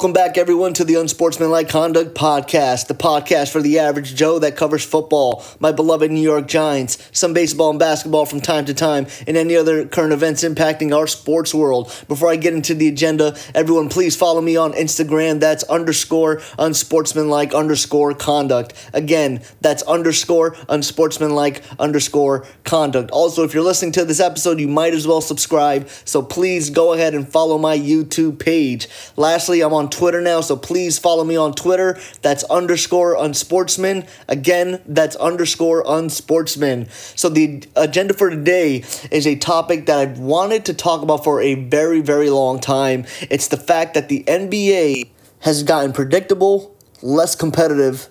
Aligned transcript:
Welcome 0.00 0.14
back, 0.14 0.29
everyone, 0.36 0.74
to 0.74 0.84
the 0.84 0.96
Unsportsmanlike 0.96 1.70
Conduct 1.70 2.14
Podcast, 2.14 2.88
the 2.88 2.94
podcast 2.94 3.50
for 3.50 3.62
the 3.62 3.78
average 3.78 4.14
Joe 4.14 4.38
that 4.40 4.54
covers 4.54 4.84
football, 4.84 5.42
my 5.60 5.72
beloved 5.72 6.10
New 6.10 6.20
York 6.20 6.46
Giants, 6.46 7.08
some 7.10 7.32
baseball 7.32 7.70
and 7.70 7.78
basketball 7.78 8.26
from 8.26 8.42
time 8.42 8.66
to 8.66 8.74
time, 8.74 9.06
and 9.26 9.38
any 9.38 9.56
other 9.56 9.86
current 9.86 10.12
events 10.12 10.44
impacting 10.44 10.94
our 10.94 11.06
sports 11.06 11.54
world. 11.54 11.86
Before 12.06 12.28
I 12.28 12.36
get 12.36 12.52
into 12.52 12.74
the 12.74 12.88
agenda, 12.88 13.34
everyone, 13.54 13.88
please 13.88 14.14
follow 14.14 14.42
me 14.42 14.56
on 14.56 14.72
Instagram. 14.72 15.40
That's 15.40 15.62
underscore 15.64 16.42
unsportsmanlike 16.58 17.54
underscore 17.54 18.12
conduct. 18.12 18.74
Again, 18.92 19.40
that's 19.62 19.82
underscore 19.84 20.56
unsportsmanlike 20.68 21.62
underscore 21.78 22.44
conduct. 22.64 23.10
Also, 23.12 23.44
if 23.44 23.54
you're 23.54 23.62
listening 23.62 23.92
to 23.92 24.04
this 24.04 24.20
episode, 24.20 24.60
you 24.60 24.68
might 24.68 24.92
as 24.92 25.06
well 25.06 25.22
subscribe. 25.22 25.88
So 26.04 26.20
please 26.20 26.68
go 26.68 26.92
ahead 26.92 27.14
and 27.14 27.26
follow 27.26 27.56
my 27.56 27.78
YouTube 27.78 28.38
page. 28.38 28.86
Lastly, 29.16 29.62
I'm 29.62 29.70
I'm 29.70 29.74
on 29.74 29.88
Twitter 29.88 30.19
now, 30.20 30.40
so 30.40 30.56
please 30.56 30.98
follow 30.98 31.24
me 31.24 31.36
on 31.36 31.54
Twitter. 31.54 31.98
That's 32.22 32.44
underscore 32.44 33.16
unsportsman. 33.16 34.08
Again, 34.28 34.82
that's 34.86 35.16
underscore 35.16 35.84
unsportsman. 35.84 36.90
So 37.18 37.28
the 37.28 37.64
agenda 37.76 38.14
for 38.14 38.30
today 38.30 38.84
is 39.10 39.26
a 39.26 39.36
topic 39.36 39.86
that 39.86 39.98
I've 39.98 40.18
wanted 40.18 40.64
to 40.66 40.74
talk 40.74 41.02
about 41.02 41.24
for 41.24 41.40
a 41.40 41.54
very, 41.54 42.00
very 42.00 42.30
long 42.30 42.60
time. 42.60 43.06
It's 43.22 43.48
the 43.48 43.56
fact 43.56 43.94
that 43.94 44.08
the 44.08 44.24
NBA 44.24 45.08
has 45.40 45.62
gotten 45.62 45.92
predictable, 45.92 46.76
less 47.02 47.34
competitive, 47.34 48.08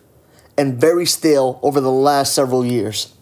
and 0.58 0.80
very 0.80 1.06
stale 1.06 1.60
over 1.62 1.80
the 1.80 1.92
last 1.92 2.34
several 2.34 2.66
years. 2.66 3.14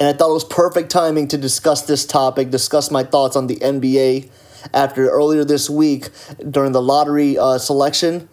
And 0.00 0.08
I 0.08 0.12
thought 0.12 0.30
it 0.30 0.34
was 0.34 0.44
perfect 0.44 0.90
timing 0.90 1.28
to 1.28 1.38
discuss 1.38 1.82
this 1.82 2.06
topic, 2.06 2.50
discuss 2.50 2.90
my 2.90 3.02
thoughts 3.02 3.36
on 3.36 3.48
the 3.48 3.56
NBA 3.56 4.30
after 4.72 5.08
earlier 5.08 5.44
this 5.44 5.68
week 5.68 6.08
during 6.50 6.72
the 6.72 6.82
lottery 6.82 7.38
uh, 7.38 7.58
selection 7.58 8.28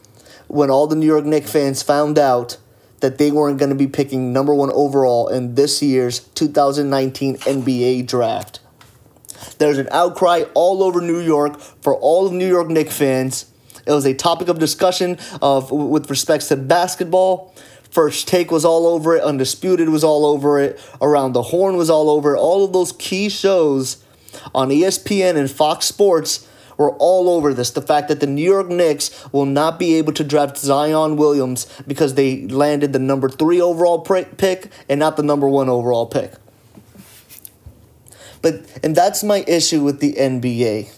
when 0.47 0.69
all 0.69 0.87
the 0.87 0.95
New 0.95 1.05
York 1.05 1.25
Knicks 1.25 1.51
fans 1.51 1.81
found 1.81 2.17
out 2.17 2.57
that 3.01 3.17
they 3.17 3.31
weren't 3.31 3.59
going 3.59 3.69
to 3.69 3.75
be 3.75 3.87
picking 3.87 4.31
number 4.31 4.53
one 4.53 4.71
overall 4.71 5.27
in 5.27 5.55
this 5.55 5.81
year's 5.81 6.19
2019 6.19 7.37
NBA 7.37 8.07
draft. 8.07 8.59
There's 9.57 9.77
an 9.77 9.87
outcry 9.91 10.43
all 10.53 10.83
over 10.83 11.01
New 11.01 11.19
York 11.19 11.59
for 11.59 11.95
all 11.95 12.25
of 12.25 12.33
New 12.33 12.47
York 12.47 12.67
Knicks 12.67 12.97
fans. 12.97 13.51
It 13.85 13.91
was 13.91 14.05
a 14.05 14.13
topic 14.13 14.47
of 14.47 14.59
discussion 14.59 15.17
of 15.41 15.71
with 15.71 16.09
respects 16.09 16.47
to 16.47 16.55
basketball. 16.55 17.53
First 17.91 18.27
Take 18.27 18.51
was 18.51 18.65
all 18.65 18.87
over 18.87 19.15
it. 19.15 19.23
Undisputed 19.23 19.89
was 19.89 20.03
all 20.03 20.25
over 20.25 20.59
it. 20.59 20.79
Around 21.01 21.33
the 21.33 21.43
Horn 21.43 21.77
was 21.77 21.89
all 21.89 22.09
over 22.09 22.35
it. 22.35 22.39
All 22.39 22.65
of 22.65 22.73
those 22.73 22.91
key 22.93 23.29
shows 23.29 24.03
on 24.53 24.69
ESPN 24.69 25.35
and 25.35 25.49
Fox 25.49 25.85
Sports 25.85 26.47
were 26.77 26.91
all 26.97 27.29
over 27.29 27.53
this. 27.53 27.71
The 27.71 27.81
fact 27.81 28.07
that 28.09 28.19
the 28.19 28.27
New 28.27 28.43
York 28.43 28.67
Knicks 28.67 29.31
will 29.31 29.45
not 29.45 29.79
be 29.79 29.95
able 29.95 30.13
to 30.13 30.23
draft 30.23 30.57
Zion 30.57 31.15
Williams 31.15 31.67
because 31.87 32.15
they 32.15 32.47
landed 32.47 32.93
the 32.93 32.99
number 32.99 33.29
three 33.29 33.61
overall 33.61 33.99
pick 33.99 34.71
and 34.89 34.99
not 34.99 35.17
the 35.17 35.23
number 35.23 35.47
one 35.47 35.69
overall 35.69 36.05
pick. 36.05 36.33
But 38.41 38.65
and 38.83 38.95
that's 38.95 39.23
my 39.23 39.43
issue 39.47 39.83
with 39.83 39.99
the 39.99 40.13
NBA. 40.13 40.91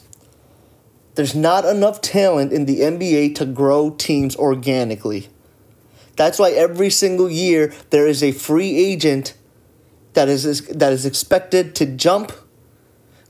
There's 1.16 1.34
not 1.34 1.66
enough 1.66 2.02
talent 2.02 2.52
in 2.52 2.66
the 2.66 2.82
NBA 2.82 3.36
to 3.36 3.46
grow 3.46 3.92
teams 3.92 4.36
organically. 4.36 5.30
That's 6.16 6.40
why 6.40 6.52
every 6.52 6.90
single 6.90 7.30
year 7.30 7.74
there 7.92 8.06
is 8.06 8.22
a 8.22 8.32
free 8.32 8.78
agent 8.78 9.34
that 10.14 10.28
is 10.28 10.68
that 10.68 10.92
is 10.92 11.06
expected 11.06 11.74
to 11.76 11.86
jump 11.86 12.34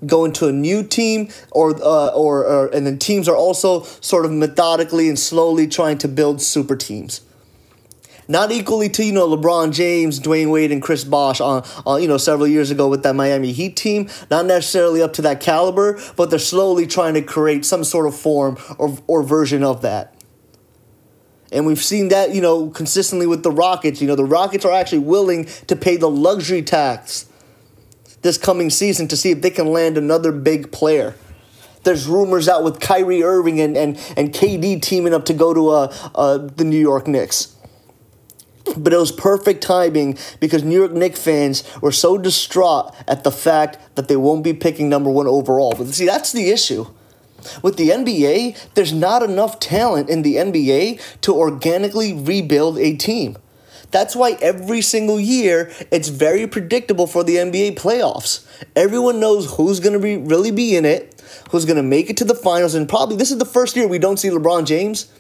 go 0.05 0.29
to 0.29 0.47
a 0.47 0.51
new 0.51 0.83
team 0.83 1.29
or, 1.51 1.75
uh, 1.83 2.07
or, 2.09 2.45
or 2.45 2.67
and 2.67 2.85
then 2.85 2.99
teams 2.99 3.27
are 3.27 3.35
also 3.35 3.83
sort 3.83 4.25
of 4.25 4.31
methodically 4.31 5.09
and 5.09 5.17
slowly 5.17 5.67
trying 5.67 5.97
to 5.97 6.07
build 6.07 6.41
super 6.41 6.75
teams 6.75 7.21
not 8.27 8.51
equally 8.51 8.89
to 8.89 9.03
you 9.03 9.11
know 9.11 9.27
LeBron 9.27 9.73
James, 9.73 10.19
Dwyane 10.19 10.51
Wade, 10.51 10.71
and 10.71 10.81
Chris 10.81 11.03
Bosh 11.03 11.39
on, 11.39 11.63
on 11.85 12.01
you 12.01 12.07
know 12.07 12.17
several 12.17 12.47
years 12.47 12.71
ago 12.71 12.87
with 12.87 13.03
that 13.03 13.15
Miami 13.15 13.51
Heat 13.51 13.75
team. 13.75 14.09
Not 14.29 14.45
necessarily 14.45 15.01
up 15.01 15.13
to 15.13 15.21
that 15.23 15.39
caliber, 15.39 15.99
but 16.15 16.29
they're 16.29 16.39
slowly 16.39 16.87
trying 16.87 17.13
to 17.13 17.21
create 17.21 17.65
some 17.65 17.83
sort 17.83 18.07
of 18.07 18.15
form 18.15 18.57
or 18.77 18.97
or 19.07 19.23
version 19.23 19.63
of 19.63 19.81
that. 19.81 20.13
And 21.51 21.65
we've 21.65 21.81
seen 21.81 22.09
that 22.09 22.35
you 22.35 22.41
know 22.41 22.69
consistently 22.69 23.27
with 23.27 23.43
the 23.43 23.51
Rockets. 23.51 24.01
You 24.01 24.07
know 24.07 24.15
the 24.15 24.25
Rockets 24.25 24.65
are 24.65 24.73
actually 24.73 24.99
willing 24.99 25.45
to 25.67 25.75
pay 25.75 25.97
the 25.97 26.09
luxury 26.09 26.61
tax 26.61 27.25
this 28.22 28.38
coming 28.38 28.69
season 28.69 29.07
to 29.09 29.17
see 29.17 29.31
if 29.31 29.41
they 29.41 29.50
can 29.50 29.67
land 29.67 29.97
another 29.97 30.31
big 30.31 30.72
player. 30.72 31.16
There's 31.83 32.07
rumors 32.07 32.50
out 32.50 32.63
with 32.63 32.79
Kyrie 32.79 33.23
Irving 33.23 33.61
and, 33.61 33.78
and, 33.78 33.97
and 34.17 34.33
KD 34.33 34.81
teaming 34.81 35.13
up 35.13 35.25
to 35.25 35.33
go 35.33 35.53
to 35.53 35.69
uh, 35.69 35.95
uh, 36.16 36.38
the 36.38 36.66
New 36.66 36.79
York 36.79 37.07
Knicks. 37.07 37.56
But 38.75 38.91
it 38.91 38.97
was 38.97 39.11
perfect 39.11 39.63
timing 39.63 40.17
because 40.41 40.63
New 40.63 40.77
York 40.77 40.91
Knicks 40.91 41.23
fans 41.23 41.63
were 41.81 41.94
so 41.94 42.17
distraught 42.17 42.94
at 43.07 43.23
the 43.23 43.31
fact 43.31 43.77
that 43.95 44.09
they 44.09 44.17
won't 44.17 44.44
be 44.44 44.53
picking 44.53 44.89
number 44.89 45.09
one 45.09 45.27
overall. 45.27 45.73
But 45.77 45.88
see, 45.88 46.06
that's 46.06 46.33
the 46.33 46.50
issue. 46.50 46.88
With 47.61 47.77
the 47.77 47.89
NBA, 47.89 48.73
there's 48.73 48.91
not 48.91 49.23
enough 49.23 49.59
talent 49.59 50.09
in 50.09 50.23
the 50.23 50.35
NBA 50.35 51.22
to 51.22 51.33
organically 51.33 52.13
rebuild 52.13 52.77
a 52.77 52.95
team. 52.95 53.38
That's 53.91 54.15
why 54.15 54.37
every 54.41 54.81
single 54.81 55.19
year 55.19 55.71
it's 55.91 56.09
very 56.09 56.45
predictable 56.45 57.07
for 57.07 57.23
the 57.23 57.35
NBA 57.35 57.77
playoffs. 57.77 58.45
Everyone 58.75 59.19
knows 59.19 59.55
who's 59.55 59.79
going 59.79 59.93
to 59.93 59.99
be 59.99 60.17
really 60.17 60.51
be 60.51 60.75
in 60.75 60.85
it, 60.85 61.21
who's 61.51 61.65
going 61.65 61.77
to 61.77 61.83
make 61.83 62.09
it 62.09 62.17
to 62.17 62.25
the 62.25 62.35
finals, 62.35 62.75
and 62.75 62.87
probably 62.89 63.15
this 63.15 63.31
is 63.31 63.37
the 63.37 63.45
first 63.45 63.75
year 63.75 63.87
we 63.87 63.99
don't 63.99 64.17
see 64.17 64.29
LeBron 64.29 64.65
James 64.65 65.11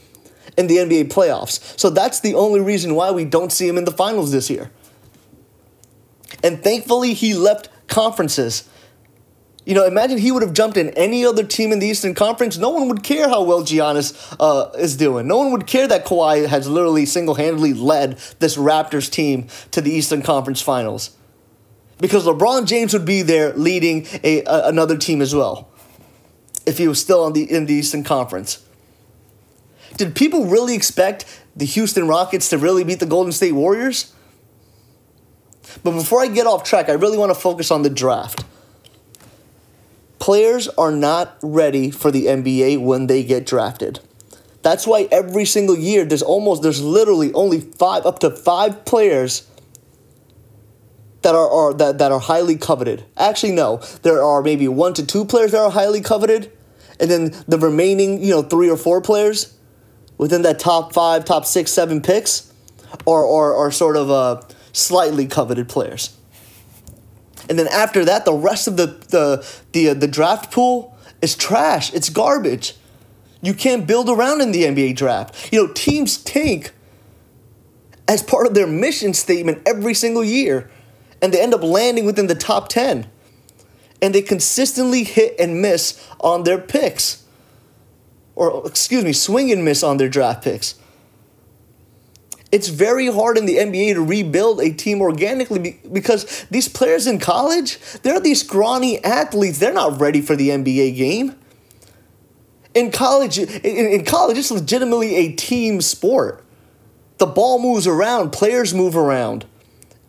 in 0.57 0.67
the 0.67 0.77
NBA 0.77 1.05
playoffs. 1.05 1.79
So 1.79 1.89
that's 1.89 2.19
the 2.19 2.33
only 2.35 2.59
reason 2.59 2.95
why 2.95 3.11
we 3.11 3.25
don't 3.25 3.51
see 3.51 3.67
him 3.67 3.77
in 3.77 3.85
the 3.85 3.91
finals 3.91 4.31
this 4.31 4.49
year. 4.49 4.71
And 6.43 6.63
thankfully, 6.63 7.13
he 7.13 7.33
left 7.33 7.69
conferences 7.87 8.67
you 9.67 9.73
know, 9.73 9.85
imagine 9.85 10.17
he 10.17 10.31
would 10.31 10.43
have 10.43 10.53
jumped 10.53 10.77
in 10.77 10.91
any 10.91 11.25
other 11.25 11.43
team 11.43 11.73
in 11.73 11.79
the 11.79 11.87
Eastern 11.87 12.15
Conference. 12.15 12.57
No 12.57 12.69
one 12.69 12.87
would 12.87 13.03
care 13.03 13.27
how 13.27 13.43
well 13.43 13.63
Giannis 13.63 14.33
uh, 14.39 14.71
is 14.77 14.95
doing. 14.95 15.27
No 15.27 15.39
one 15.39 15.51
would 15.51 15.67
care 15.67 15.85
that 15.89 16.05
Kawhi 16.05 16.47
has 16.47 16.69
literally 16.69 17.05
single 17.05 17.35
handedly 17.35 17.73
led 17.73 18.17
this 18.39 18.55
Raptors 18.55 19.11
team 19.11 19.49
to 19.71 19.81
the 19.81 19.91
Eastern 19.91 20.21
Conference 20.21 20.61
Finals. 20.61 21.17
Because 21.99 22.25
LeBron 22.25 22.65
James 22.65 22.93
would 22.93 23.03
be 23.03 23.23
there 23.23 23.51
leading 23.55 24.07
a, 24.23 24.41
a 24.45 24.69
another 24.69 24.95
team 24.95 25.21
as 25.21 25.35
well 25.35 25.67
if 26.65 26.77
he 26.77 26.87
was 26.87 27.01
still 27.01 27.25
on 27.25 27.33
the 27.33 27.43
in 27.51 27.65
the 27.65 27.73
Eastern 27.73 28.05
Conference. 28.05 28.65
Did 29.97 30.15
people 30.15 30.45
really 30.45 30.75
expect 30.75 31.25
the 31.57 31.65
Houston 31.65 32.07
Rockets 32.07 32.47
to 32.51 32.57
really 32.57 32.85
beat 32.85 33.01
the 33.01 33.05
Golden 33.05 33.33
State 33.33 33.51
Warriors? 33.51 34.13
But 35.83 35.91
before 35.91 36.21
I 36.21 36.27
get 36.27 36.47
off 36.47 36.63
track, 36.63 36.87
I 36.87 36.93
really 36.93 37.17
want 37.17 37.33
to 37.33 37.39
focus 37.39 37.69
on 37.69 37.81
the 37.81 37.89
draft. 37.89 38.45
Players 40.19 40.67
are 40.69 40.91
not 40.91 41.37
ready 41.41 41.91
for 41.91 42.11
the 42.11 42.25
NBA 42.25 42.81
when 42.81 43.07
they 43.07 43.23
get 43.23 43.45
drafted. 43.45 43.99
That's 44.63 44.87
why 44.87 45.07
every 45.11 45.45
single 45.45 45.77
year 45.77 46.03
there's 46.03 46.23
almost 46.23 46.63
there's 46.63 46.81
literally 46.81 47.31
only 47.33 47.61
five 47.61 48.05
up 48.05 48.19
to 48.19 48.31
five 48.31 48.83
players 48.85 49.47
that 51.21 51.35
are, 51.35 51.49
are 51.49 51.73
that, 51.75 51.99
that 51.99 52.11
are 52.11 52.19
highly 52.19 52.57
coveted. 52.57 53.05
Actually, 53.15 53.53
no, 53.53 53.77
there 54.01 54.23
are 54.23 54.41
maybe 54.41 54.67
one 54.67 54.93
to 54.95 55.05
two 55.05 55.25
players 55.25 55.51
that 55.51 55.59
are 55.59 55.71
highly 55.71 56.01
coveted, 56.01 56.51
and 56.99 57.09
then 57.09 57.35
the 57.47 57.57
remaining, 57.57 58.21
you 58.21 58.31
know, 58.31 58.41
three 58.41 58.69
or 58.69 58.77
four 58.77 59.01
players 59.01 59.53
within 60.17 60.41
that 60.41 60.59
top 60.59 60.93
five, 60.93 61.25
top 61.25 61.45
six, 61.45 61.71
seven 61.71 62.01
picks 62.01 62.51
are, 63.05 63.25
are, 63.25 63.55
are 63.55 63.71
sort 63.71 63.95
of 63.95 64.09
uh, 64.09 64.41
slightly 64.73 65.27
coveted 65.27 65.69
players. 65.69 66.16
And 67.49 67.57
then 67.57 67.67
after 67.67 68.03
that, 68.05 68.25
the 68.25 68.33
rest 68.33 68.67
of 68.67 68.77
the 68.77 68.87
the 68.87 69.47
the, 69.71 69.89
uh, 69.89 69.93
the 69.93 70.07
draft 70.07 70.51
pool 70.51 70.97
is 71.21 71.35
trash. 71.35 71.93
It's 71.93 72.09
garbage. 72.09 72.75
You 73.41 73.53
can't 73.53 73.85
build 73.87 74.09
around 74.09 74.41
in 74.41 74.51
the 74.51 74.63
NBA 74.63 74.95
draft. 74.95 75.51
You 75.53 75.65
know, 75.65 75.73
teams 75.73 76.17
tank 76.17 76.73
as 78.07 78.23
part 78.23 78.47
of 78.47 78.53
their 78.53 78.67
mission 78.67 79.13
statement 79.13 79.61
every 79.65 79.93
single 79.93 80.23
year, 80.23 80.69
and 81.21 81.33
they 81.33 81.41
end 81.41 81.53
up 81.53 81.63
landing 81.63 82.05
within 82.05 82.27
the 82.27 82.35
top 82.35 82.69
10. 82.69 83.07
And 84.01 84.13
they 84.13 84.21
consistently 84.21 85.03
hit 85.03 85.35
and 85.39 85.61
miss 85.61 86.07
on 86.19 86.43
their 86.43 86.59
picks. 86.59 87.23
Or, 88.35 88.65
excuse 88.67 89.03
me, 89.03 89.13
swing 89.13 89.51
and 89.51 89.65
miss 89.65 89.83
on 89.83 89.97
their 89.97 90.09
draft 90.09 90.43
picks. 90.43 90.75
It's 92.51 92.69
very 92.69 93.07
hard 93.07 93.37
in 93.37 93.45
the 93.45 93.57
NBA 93.57 93.95
to 93.95 94.05
rebuild 94.05 94.61
a 94.61 94.71
team 94.71 95.01
organically 95.01 95.79
because 95.91 96.45
these 96.49 96.69
players 96.69 97.05
in 97.05 97.19
college, 97.19 97.77
they're 98.03 98.21
these 98.21 98.39
scrawny 98.41 99.03
athletes. 99.03 99.59
They're 99.59 99.73
not 99.73 99.99
ready 99.99 100.21
for 100.21 100.35
the 100.35 100.49
NBA 100.49 100.95
game. 100.95 101.35
In 102.73 102.91
college, 102.91 103.37
in, 103.37 103.49
in 103.63 104.05
college, 104.05 104.37
it's 104.37 104.51
legitimately 104.51 105.15
a 105.15 105.33
team 105.33 105.81
sport. 105.81 106.45
The 107.17 107.25
ball 107.25 107.59
moves 107.59 107.85
around, 107.87 108.31
players 108.31 108.73
move 108.73 108.95
around 108.95 109.45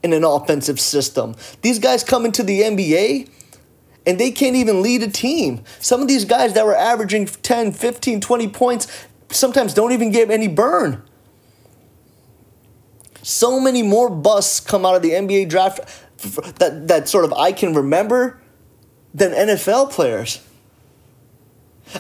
in 0.03 0.13
an 0.13 0.23
offensive 0.23 0.79
system. 0.79 1.35
These 1.63 1.79
guys 1.79 2.05
come 2.05 2.25
into 2.25 2.43
the 2.43 2.61
NBA 2.61 3.29
and 4.07 4.21
they 4.21 4.31
can't 4.31 4.55
even 4.55 4.81
lead 4.83 5.03
a 5.03 5.11
team. 5.11 5.65
Some 5.81 6.03
of 6.03 6.09
these 6.09 6.25
guys 6.25 6.53
that 6.53 6.65
were 6.65 6.77
averaging 6.77 7.27
10, 7.27 7.73
15, 7.73 8.21
20 8.21 8.49
points 8.49 9.07
sometimes 9.31 9.75
don't 9.75 9.93
even 9.93 10.13
get 10.13 10.31
any 10.31 10.49
burn. 10.49 11.03
So 13.23 13.61
many 13.61 13.83
more 13.83 14.09
busts 14.09 14.61
come 14.61 14.87
out 14.87 14.95
of 14.95 15.03
the 15.03 15.11
NBA 15.11 15.49
draft 15.49 15.81
that, 16.59 16.89
that 16.89 17.09
sort 17.09 17.25
of 17.25 17.33
I 17.33 17.53
can 17.53 17.75
remember 17.75 18.41
than 19.15 19.33
NFL 19.33 19.91
players. 19.91 20.41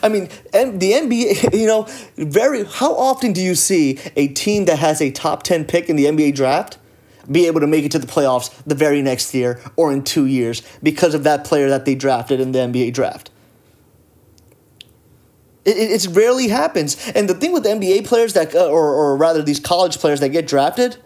I 0.02 0.08
mean, 0.08 0.28
the 0.52 0.92
NBA, 0.92 1.54
you 1.58 1.66
know, 1.66 1.86
very 2.16 2.64
how 2.64 2.94
often 2.94 3.32
do 3.32 3.40
you 3.40 3.54
see 3.54 3.98
a 4.16 4.28
team 4.28 4.66
that 4.66 4.78
has 4.78 5.00
a 5.00 5.10
top 5.10 5.42
10 5.42 5.64
pick 5.64 5.88
in 5.88 5.96
the 5.96 6.04
NBA 6.04 6.34
draft 6.34 6.78
be 7.30 7.46
able 7.46 7.60
to 7.60 7.66
make 7.66 7.84
it 7.84 7.92
to 7.92 7.98
the 7.98 8.06
playoffs 8.06 8.50
the 8.64 8.74
very 8.74 9.02
next 9.02 9.34
year 9.34 9.60
or 9.76 9.92
in 9.92 10.02
2 10.02 10.24
years 10.24 10.62
because 10.82 11.14
of 11.14 11.24
that 11.24 11.44
player 11.44 11.68
that 11.68 11.84
they 11.84 11.94
drafted 11.94 12.40
in 12.40 12.52
the 12.52 12.58
NBA 12.58 12.94
draft? 12.94 13.30
It, 15.64 15.76
it, 15.76 16.06
it 16.06 16.16
rarely 16.16 16.48
happens. 16.48 16.96
And 17.14 17.28
the 17.28 17.34
thing 17.34 17.52
with 17.52 17.64
NBA 17.64 18.06
players 18.06 18.32
that 18.32 18.54
uh, 18.54 18.68
or 18.68 18.94
or 18.94 19.16
rather 19.16 19.42
these 19.42 19.60
college 19.60 19.98
players 19.98 20.20
that 20.20 20.30
get 20.30 20.46
drafted, 20.46 20.96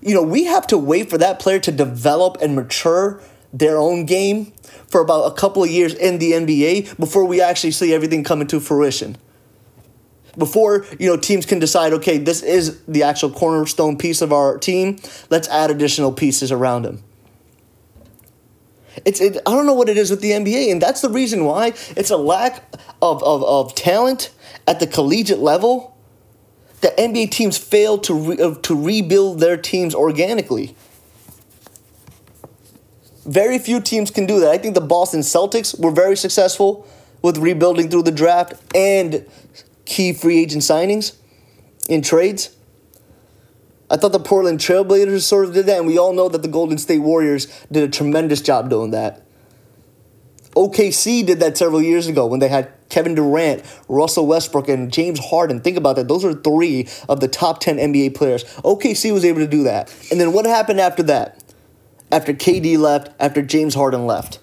you 0.00 0.14
know, 0.14 0.22
we 0.22 0.44
have 0.44 0.66
to 0.68 0.78
wait 0.78 1.10
for 1.10 1.18
that 1.18 1.38
player 1.38 1.58
to 1.60 1.72
develop 1.72 2.38
and 2.40 2.54
mature 2.54 3.20
their 3.52 3.78
own 3.78 4.04
game 4.04 4.52
for 4.88 5.00
about 5.00 5.24
a 5.24 5.34
couple 5.34 5.62
of 5.62 5.70
years 5.70 5.94
in 5.94 6.18
the 6.18 6.32
NBA 6.32 6.98
before 6.98 7.24
we 7.24 7.40
actually 7.40 7.70
see 7.70 7.92
everything 7.94 8.24
come 8.24 8.40
into 8.40 8.60
fruition. 8.60 9.16
Before 10.36 10.86
you 10.98 11.08
know 11.08 11.16
teams 11.16 11.46
can 11.46 11.58
decide, 11.58 11.92
okay, 11.94 12.18
this 12.18 12.42
is 12.42 12.80
the 12.86 13.02
actual 13.02 13.30
cornerstone 13.30 13.98
piece 13.98 14.22
of 14.22 14.32
our 14.32 14.56
team. 14.58 14.98
Let's 15.30 15.48
add 15.48 15.70
additional 15.70 16.12
pieces 16.12 16.52
around 16.52 16.86
him. 16.86 17.02
It's 19.04 19.20
it, 19.20 19.36
I 19.46 19.50
don't 19.50 19.66
know 19.66 19.74
what 19.74 19.88
it 19.88 19.96
is 19.96 20.10
with 20.10 20.20
the 20.20 20.30
NBA, 20.30 20.70
and 20.70 20.80
that's 20.80 21.00
the 21.00 21.10
reason 21.10 21.44
why 21.44 21.68
it's 21.96 22.10
a 22.10 22.16
lack 22.16 22.62
of, 23.02 23.22
of, 23.22 23.42
of 23.44 23.74
talent 23.74 24.30
at 24.66 24.80
the 24.80 24.86
collegiate 24.86 25.38
level 25.38 25.97
that 26.80 26.96
NBA 26.96 27.30
teams 27.30 27.58
fail 27.58 27.98
to 27.98 28.14
re, 28.14 28.38
uh, 28.38 28.54
to 28.54 28.74
rebuild 28.74 29.40
their 29.40 29.56
teams 29.56 29.94
organically. 29.94 30.76
Very 33.24 33.58
few 33.58 33.80
teams 33.80 34.10
can 34.10 34.26
do 34.26 34.40
that. 34.40 34.50
I 34.50 34.58
think 34.58 34.74
the 34.74 34.80
Boston 34.80 35.20
Celtics 35.20 35.78
were 35.78 35.90
very 35.90 36.16
successful 36.16 36.88
with 37.20 37.38
rebuilding 37.38 37.90
through 37.90 38.04
the 38.04 38.12
draft 38.12 38.54
and 38.74 39.26
key 39.84 40.12
free 40.12 40.38
agent 40.38 40.62
signings 40.62 41.16
in 41.88 42.02
trades. 42.02 42.56
I 43.90 43.96
thought 43.96 44.12
the 44.12 44.20
Portland 44.20 44.60
Trailblazers 44.60 45.22
sort 45.22 45.46
of 45.46 45.54
did 45.54 45.66
that, 45.66 45.78
and 45.78 45.86
we 45.86 45.98
all 45.98 46.12
know 46.12 46.28
that 46.28 46.42
the 46.42 46.48
Golden 46.48 46.78
State 46.78 46.98
Warriors 46.98 47.46
did 47.72 47.82
a 47.82 47.88
tremendous 47.88 48.42
job 48.42 48.68
doing 48.68 48.90
that. 48.90 49.27
OKC 50.58 51.24
did 51.24 51.40
that 51.40 51.56
several 51.56 51.80
years 51.80 52.08
ago 52.08 52.26
when 52.26 52.40
they 52.40 52.48
had 52.48 52.70
Kevin 52.88 53.14
Durant, 53.14 53.62
Russell 53.88 54.26
Westbrook, 54.26 54.68
and 54.68 54.92
James 54.92 55.18
Harden. 55.18 55.60
Think 55.60 55.76
about 55.76 55.96
that. 55.96 56.08
Those 56.08 56.24
are 56.24 56.34
three 56.34 56.88
of 57.08 57.20
the 57.20 57.28
top 57.28 57.60
10 57.60 57.76
NBA 57.76 58.14
players. 58.14 58.44
OKC 58.64 59.12
was 59.12 59.24
able 59.24 59.40
to 59.40 59.46
do 59.46 59.62
that. 59.62 59.94
And 60.10 60.20
then 60.20 60.32
what 60.32 60.44
happened 60.44 60.80
after 60.80 61.02
that? 61.04 61.42
after 62.10 62.32
KD 62.32 62.78
left, 62.78 63.10
after 63.20 63.42
James 63.42 63.74
Harden 63.74 64.06
left. 64.06 64.40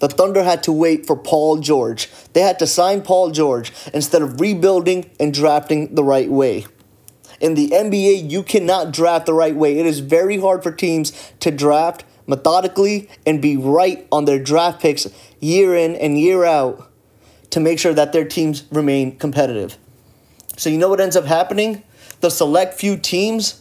The 0.00 0.08
Thunder 0.08 0.42
had 0.42 0.62
to 0.64 0.72
wait 0.72 1.06
for 1.06 1.16
Paul 1.16 1.58
George. 1.58 2.08
They 2.32 2.40
had 2.40 2.58
to 2.58 2.66
sign 2.66 3.02
Paul 3.02 3.30
George 3.30 3.72
instead 3.94 4.20
of 4.20 4.40
rebuilding 4.40 5.10
and 5.20 5.32
drafting 5.32 5.94
the 5.94 6.04
right 6.04 6.28
way. 6.28 6.66
In 7.40 7.54
the 7.54 7.68
NBA, 7.68 8.30
you 8.30 8.42
cannot 8.42 8.92
draft 8.92 9.26
the 9.26 9.34
right 9.34 9.54
way. 9.54 9.78
It 9.78 9.86
is 9.86 10.00
very 10.00 10.38
hard 10.38 10.62
for 10.62 10.72
teams 10.72 11.12
to 11.40 11.50
draft 11.50 12.04
methodically 12.26 13.08
and 13.26 13.42
be 13.42 13.56
right 13.56 14.06
on 14.12 14.24
their 14.24 14.38
draft 14.38 14.80
picks 14.80 15.06
year 15.42 15.76
in 15.76 15.94
and 15.96 16.18
year 16.18 16.44
out 16.44 16.90
to 17.50 17.60
make 17.60 17.78
sure 17.78 17.92
that 17.92 18.12
their 18.12 18.24
teams 18.24 18.64
remain 18.70 19.18
competitive. 19.18 19.76
So, 20.56 20.70
you 20.70 20.78
know 20.78 20.88
what 20.88 21.00
ends 21.00 21.16
up 21.16 21.26
happening? 21.26 21.82
The 22.20 22.30
select 22.30 22.74
few 22.74 22.96
teams 22.96 23.60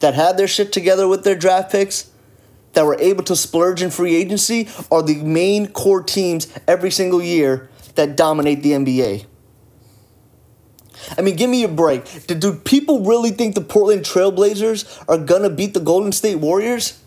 that 0.00 0.14
had 0.14 0.36
their 0.36 0.48
shit 0.48 0.72
together 0.72 1.06
with 1.06 1.22
their 1.22 1.36
draft 1.36 1.70
picks, 1.70 2.10
that 2.72 2.84
were 2.84 2.98
able 3.00 3.24
to 3.24 3.34
splurge 3.34 3.82
in 3.82 3.90
free 3.90 4.14
agency, 4.14 4.68
are 4.90 5.02
the 5.02 5.22
main 5.22 5.66
core 5.68 6.02
teams 6.02 6.52
every 6.68 6.90
single 6.90 7.22
year 7.22 7.70
that 7.94 8.16
dominate 8.16 8.62
the 8.62 8.72
NBA. 8.72 9.24
I 11.16 11.22
mean, 11.22 11.36
give 11.36 11.48
me 11.48 11.64
a 11.64 11.68
break. 11.68 12.26
Do, 12.26 12.34
do 12.34 12.54
people 12.54 13.04
really 13.04 13.30
think 13.30 13.54
the 13.54 13.60
Portland 13.60 14.02
Trailblazers 14.02 15.04
are 15.08 15.18
gonna 15.18 15.50
beat 15.50 15.72
the 15.72 15.80
Golden 15.80 16.12
State 16.12 16.36
Warriors? 16.36 17.00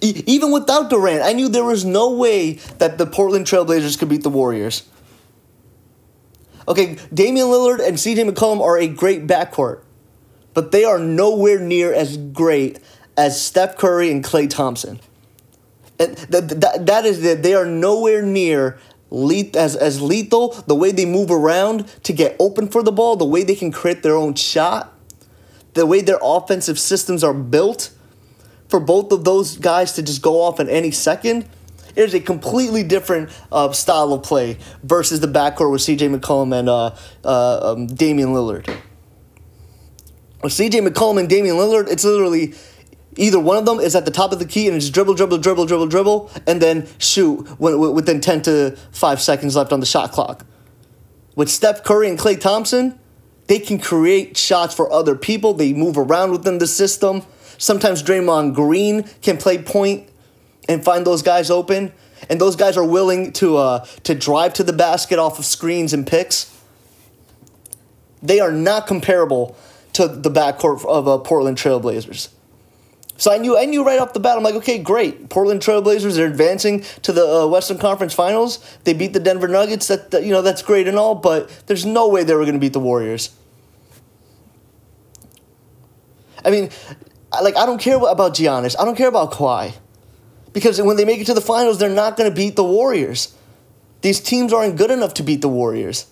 Even 0.00 0.52
without 0.52 0.90
Durant, 0.90 1.22
I 1.22 1.32
knew 1.32 1.48
there 1.48 1.64
was 1.64 1.84
no 1.84 2.12
way 2.12 2.52
that 2.78 2.98
the 2.98 3.06
Portland 3.06 3.46
Trailblazers 3.46 3.98
could 3.98 4.08
beat 4.08 4.22
the 4.22 4.30
Warriors. 4.30 4.86
Okay, 6.68 6.98
Damian 7.12 7.48
Lillard 7.48 7.80
and 7.84 7.96
CJ 7.96 8.30
McCollum 8.30 8.60
are 8.60 8.78
a 8.78 8.86
great 8.86 9.26
backcourt 9.26 9.82
but 10.58 10.72
they 10.72 10.82
are 10.82 10.98
nowhere 10.98 11.60
near 11.60 11.94
as 11.94 12.16
great 12.16 12.80
as 13.16 13.40
Steph 13.40 13.76
Curry 13.76 14.10
and 14.10 14.24
Klay 14.24 14.50
Thompson. 14.50 14.98
And 16.00 16.16
that, 16.16 16.48
that, 16.60 16.86
that 16.86 17.04
is 17.04 17.22
that 17.22 17.44
they 17.44 17.54
are 17.54 17.64
nowhere 17.64 18.22
near 18.22 18.76
as, 19.12 19.76
as 19.76 20.02
lethal, 20.02 20.48
the 20.66 20.74
way 20.74 20.90
they 20.90 21.04
move 21.04 21.30
around 21.30 21.86
to 22.02 22.12
get 22.12 22.34
open 22.40 22.66
for 22.66 22.82
the 22.82 22.90
ball, 22.90 23.14
the 23.14 23.24
way 23.24 23.44
they 23.44 23.54
can 23.54 23.70
create 23.70 24.02
their 24.02 24.16
own 24.16 24.34
shot, 24.34 24.92
the 25.74 25.86
way 25.86 26.00
their 26.00 26.18
offensive 26.20 26.76
systems 26.76 27.22
are 27.22 27.34
built 27.34 27.90
for 28.68 28.80
both 28.80 29.12
of 29.12 29.24
those 29.24 29.56
guys 29.56 29.92
to 29.94 30.02
just 30.02 30.22
go 30.22 30.42
off 30.42 30.60
in 30.60 30.68
any 30.68 30.90
second. 30.90 31.48
It 31.96 32.04
is 32.04 32.14
a 32.14 32.20
completely 32.20 32.82
different 32.82 33.30
uh, 33.50 33.72
style 33.72 34.12
of 34.12 34.22
play 34.22 34.58
versus 34.82 35.20
the 35.20 35.26
backcourt 35.26 35.72
with 35.72 35.80
CJ 35.80 36.16
McCollum 36.16 36.56
and 36.56 36.68
uh, 36.68 36.94
uh, 37.24 37.72
um, 37.72 37.86
Damian 37.86 38.28
Lillard. 38.28 38.66
With 40.42 40.52
CJ 40.52 40.86
McCollum 40.86 41.18
and 41.18 41.28
Damian 41.28 41.56
Lillard, 41.56 41.90
it's 41.90 42.04
literally 42.04 42.54
either 43.16 43.40
one 43.40 43.56
of 43.56 43.66
them 43.66 43.80
is 43.80 43.96
at 43.96 44.04
the 44.04 44.12
top 44.12 44.32
of 44.32 44.38
the 44.38 44.44
key 44.44 44.68
and 44.68 44.76
it's 44.76 44.90
dribble, 44.90 45.14
dribble, 45.14 45.38
dribble, 45.38 45.66
dribble, 45.66 45.88
dribble, 45.88 46.30
and 46.46 46.62
then 46.62 46.86
shoot 46.98 47.58
within 47.58 48.20
10 48.20 48.42
to 48.42 48.76
5 48.92 49.20
seconds 49.20 49.56
left 49.56 49.72
on 49.72 49.80
the 49.80 49.86
shot 49.86 50.12
clock. 50.12 50.46
With 51.34 51.48
Steph 51.48 51.82
Curry 51.82 52.08
and 52.08 52.18
Klay 52.18 52.38
Thompson, 52.38 52.98
they 53.48 53.58
can 53.58 53.78
create 53.78 54.36
shots 54.36 54.74
for 54.74 54.92
other 54.92 55.16
people. 55.16 55.54
They 55.54 55.72
move 55.72 55.98
around 55.98 56.30
within 56.30 56.58
the 56.58 56.66
system. 56.66 57.22
Sometimes 57.58 58.02
Draymond 58.02 58.54
Green 58.54 59.02
can 59.20 59.36
play 59.36 59.58
point 59.58 60.08
and 60.68 60.82
find 60.82 61.06
those 61.06 61.22
guys 61.22 61.50
open. 61.50 61.92
And 62.30 62.40
those 62.40 62.56
guys 62.56 62.76
are 62.76 62.84
willing 62.84 63.32
to, 63.34 63.56
uh, 63.56 63.86
to 64.04 64.14
drive 64.14 64.54
to 64.54 64.64
the 64.64 64.72
basket 64.72 65.18
off 65.18 65.38
of 65.38 65.44
screens 65.44 65.92
and 65.92 66.06
picks. 66.06 66.54
They 68.22 68.40
are 68.40 68.52
not 68.52 68.86
comparable 68.86 69.56
to 69.92 70.08
the 70.08 70.30
backcourt 70.30 70.84
of 70.84 71.06
uh, 71.06 71.18
Portland 71.18 71.56
Trailblazers. 71.56 72.28
So 73.16 73.32
I 73.32 73.38
knew 73.38 73.58
I 73.58 73.64
knew 73.64 73.84
right 73.84 73.98
off 73.98 74.12
the 74.12 74.20
bat. 74.20 74.36
I'm 74.36 74.44
like, 74.44 74.54
okay, 74.54 74.78
great. 74.78 75.28
Portland 75.28 75.60
Trailblazers 75.60 76.18
are 76.18 76.26
advancing 76.26 76.84
to 77.02 77.12
the 77.12 77.26
uh, 77.26 77.46
Western 77.48 77.76
Conference 77.76 78.14
Finals. 78.14 78.64
They 78.84 78.92
beat 78.92 79.12
the 79.12 79.18
Denver 79.18 79.48
Nuggets. 79.48 79.88
That, 79.88 80.12
that 80.12 80.22
you 80.22 80.30
know 80.30 80.40
that's 80.40 80.62
great 80.62 80.86
and 80.86 80.96
all, 80.96 81.16
but 81.16 81.50
there's 81.66 81.84
no 81.84 82.08
way 82.08 82.22
they 82.22 82.34
were 82.34 82.44
going 82.44 82.54
to 82.54 82.60
beat 82.60 82.72
the 82.72 82.80
Warriors. 82.80 83.36
I 86.44 86.50
mean, 86.50 86.70
like 87.42 87.56
I 87.56 87.66
don't 87.66 87.80
care 87.80 87.96
about 87.96 88.34
Giannis. 88.34 88.74
I 88.78 88.84
don't 88.84 88.96
care 88.96 89.08
about 89.08 89.32
Kawhi, 89.32 89.74
because 90.52 90.80
when 90.80 90.96
they 90.96 91.04
make 91.04 91.20
it 91.20 91.26
to 91.26 91.34
the 91.34 91.40
finals, 91.40 91.78
they're 91.78 91.88
not 91.88 92.16
going 92.16 92.30
to 92.30 92.34
beat 92.34 92.56
the 92.56 92.64
Warriors. 92.64 93.34
These 94.00 94.20
teams 94.20 94.52
aren't 94.52 94.76
good 94.76 94.90
enough 94.90 95.14
to 95.14 95.22
beat 95.22 95.40
the 95.40 95.48
Warriors. 95.48 96.06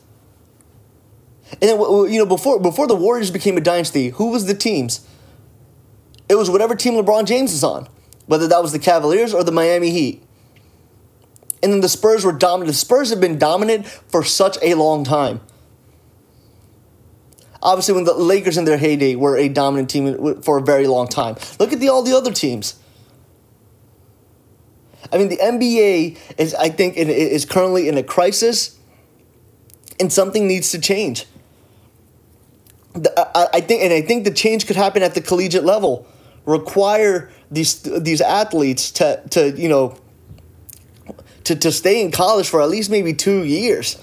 And 1.52 1.62
then 1.62 1.78
you 1.78 2.18
know 2.18 2.26
before 2.26 2.58
before 2.60 2.86
the 2.86 2.96
Warriors 2.96 3.30
became 3.30 3.56
a 3.56 3.60
dynasty, 3.60 4.10
who 4.10 4.30
was 4.30 4.46
the 4.46 4.54
teams? 4.54 5.06
It 6.28 6.34
was 6.34 6.50
whatever 6.50 6.74
team 6.74 6.94
LeBron 6.94 7.26
James 7.26 7.52
was 7.52 7.62
on, 7.62 7.88
whether 8.26 8.48
that 8.48 8.60
was 8.62 8.72
the 8.72 8.80
Cavaliers 8.80 9.32
or 9.32 9.44
the 9.44 9.52
Miami 9.52 9.90
Heat. 9.90 10.22
And 11.62 11.72
then 11.72 11.80
the 11.80 11.88
Spurs 11.88 12.24
were 12.24 12.32
dominant. 12.32 12.68
The 12.68 12.74
Spurs 12.78 13.10
have 13.10 13.20
been 13.20 13.38
dominant 13.38 13.86
for 13.86 14.24
such 14.24 14.58
a 14.60 14.74
long 14.74 15.04
time. 15.04 15.40
Obviously, 17.66 17.94
when 17.94 18.04
the 18.04 18.14
Lakers 18.14 18.56
in 18.56 18.64
their 18.64 18.76
heyday 18.78 19.16
were 19.16 19.36
a 19.36 19.48
dominant 19.48 19.90
team 19.90 20.40
for 20.42 20.58
a 20.58 20.62
very 20.62 20.86
long 20.86 21.08
time. 21.08 21.34
Look 21.58 21.72
at 21.72 21.80
the 21.80 21.88
all 21.88 22.02
the 22.02 22.16
other 22.16 22.32
teams. 22.32 22.76
I 25.12 25.18
mean, 25.18 25.28
the 25.28 25.36
NBA 25.36 26.16
is, 26.38 26.54
I 26.54 26.68
think, 26.68 26.96
is 26.96 27.44
currently 27.44 27.88
in 27.88 27.98
a 27.98 28.04
crisis, 28.04 28.78
and 29.98 30.12
something 30.12 30.46
needs 30.46 30.70
to 30.70 30.80
change. 30.80 31.26
I 32.94 33.60
think, 33.60 33.82
and 33.82 33.92
I 33.92 34.00
think 34.00 34.24
the 34.24 34.30
change 34.30 34.68
could 34.68 34.76
happen 34.76 35.02
at 35.02 35.14
the 35.14 35.20
collegiate 35.20 35.64
level. 35.64 36.06
Require 36.44 37.32
these 37.50 37.82
these 37.82 38.20
athletes 38.20 38.92
to 38.92 39.20
to 39.30 39.50
you 39.60 39.68
know 39.68 39.98
to 41.42 41.56
to 41.56 41.72
stay 41.72 42.00
in 42.00 42.12
college 42.12 42.48
for 42.48 42.62
at 42.62 42.68
least 42.68 42.90
maybe 42.90 43.12
two 43.12 43.42
years. 43.42 43.98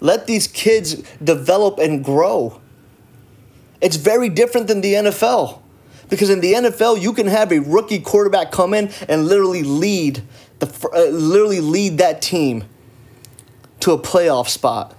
Let 0.00 0.26
these 0.26 0.46
kids 0.46 1.02
develop 1.22 1.78
and 1.78 2.04
grow. 2.04 2.60
It's 3.80 3.96
very 3.96 4.28
different 4.28 4.66
than 4.66 4.80
the 4.80 4.94
NFL. 4.94 5.60
Because 6.08 6.30
in 6.30 6.40
the 6.40 6.54
NFL, 6.54 7.00
you 7.00 7.12
can 7.12 7.26
have 7.26 7.52
a 7.52 7.58
rookie 7.58 8.00
quarterback 8.00 8.50
come 8.50 8.72
in 8.74 8.90
and 9.08 9.26
literally 9.26 9.62
lead 9.62 10.22
the 10.58 10.66
uh, 10.92 11.10
literally 11.10 11.60
lead 11.60 11.98
that 11.98 12.22
team 12.22 12.64
to 13.80 13.92
a 13.92 13.98
playoff 13.98 14.48
spot. 14.48 14.94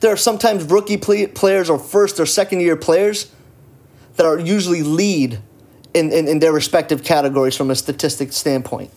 There 0.00 0.12
are 0.12 0.16
sometimes 0.16 0.64
rookie 0.64 0.96
play- 0.96 1.26
players 1.26 1.70
or 1.70 1.78
first 1.78 2.18
or 2.18 2.26
second 2.26 2.60
year 2.60 2.76
players 2.76 3.30
that 4.16 4.26
are 4.26 4.38
usually 4.38 4.82
lead 4.82 5.38
in, 5.92 6.12
in, 6.12 6.26
in 6.26 6.38
their 6.40 6.52
respective 6.52 7.04
categories 7.04 7.56
from 7.56 7.70
a 7.70 7.76
statistic 7.76 8.32
standpoint. 8.32 8.90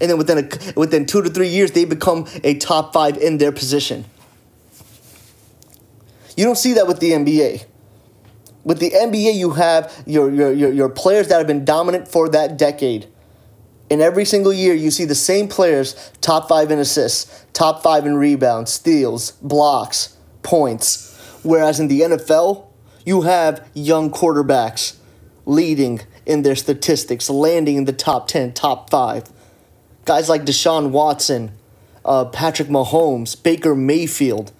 And 0.00 0.10
then 0.10 0.18
within, 0.18 0.38
a, 0.38 0.72
within 0.78 1.06
two 1.06 1.22
to 1.22 1.30
three 1.30 1.48
years, 1.48 1.72
they 1.72 1.84
become 1.84 2.26
a 2.42 2.54
top 2.54 2.92
five 2.92 3.16
in 3.16 3.38
their 3.38 3.52
position. 3.52 4.04
You 6.36 6.44
don't 6.44 6.56
see 6.56 6.74
that 6.74 6.86
with 6.86 7.00
the 7.00 7.12
NBA. 7.12 7.66
With 8.64 8.80
the 8.80 8.90
NBA, 8.90 9.34
you 9.34 9.50
have 9.50 9.92
your, 10.06 10.30
your, 10.30 10.52
your, 10.52 10.72
your 10.72 10.88
players 10.88 11.28
that 11.28 11.38
have 11.38 11.46
been 11.46 11.64
dominant 11.64 12.08
for 12.08 12.28
that 12.30 12.56
decade. 12.56 13.06
And 13.90 14.00
every 14.00 14.24
single 14.24 14.52
year, 14.52 14.74
you 14.74 14.90
see 14.90 15.04
the 15.04 15.14
same 15.14 15.48
players 15.48 16.10
top 16.20 16.48
five 16.48 16.70
in 16.70 16.78
assists, 16.78 17.44
top 17.52 17.82
five 17.82 18.06
in 18.06 18.16
rebounds, 18.16 18.72
steals, 18.72 19.32
blocks, 19.42 20.16
points. 20.42 21.10
Whereas 21.42 21.78
in 21.78 21.88
the 21.88 22.00
NFL, 22.00 22.66
you 23.04 23.22
have 23.22 23.68
young 23.74 24.10
quarterbacks 24.10 24.96
leading 25.44 26.00
in 26.24 26.42
their 26.42 26.56
statistics, 26.56 27.28
landing 27.28 27.76
in 27.76 27.84
the 27.84 27.92
top 27.92 28.28
10, 28.28 28.54
top 28.54 28.88
five. 28.88 29.24
Guys 30.06 30.28
like 30.28 30.44
Deshaun 30.44 30.90
Watson, 30.90 31.52
uh, 32.04 32.24
Patrick 32.26 32.68
Mahomes, 32.68 33.40
Baker 33.40 33.74
Mayfield. 33.74 34.52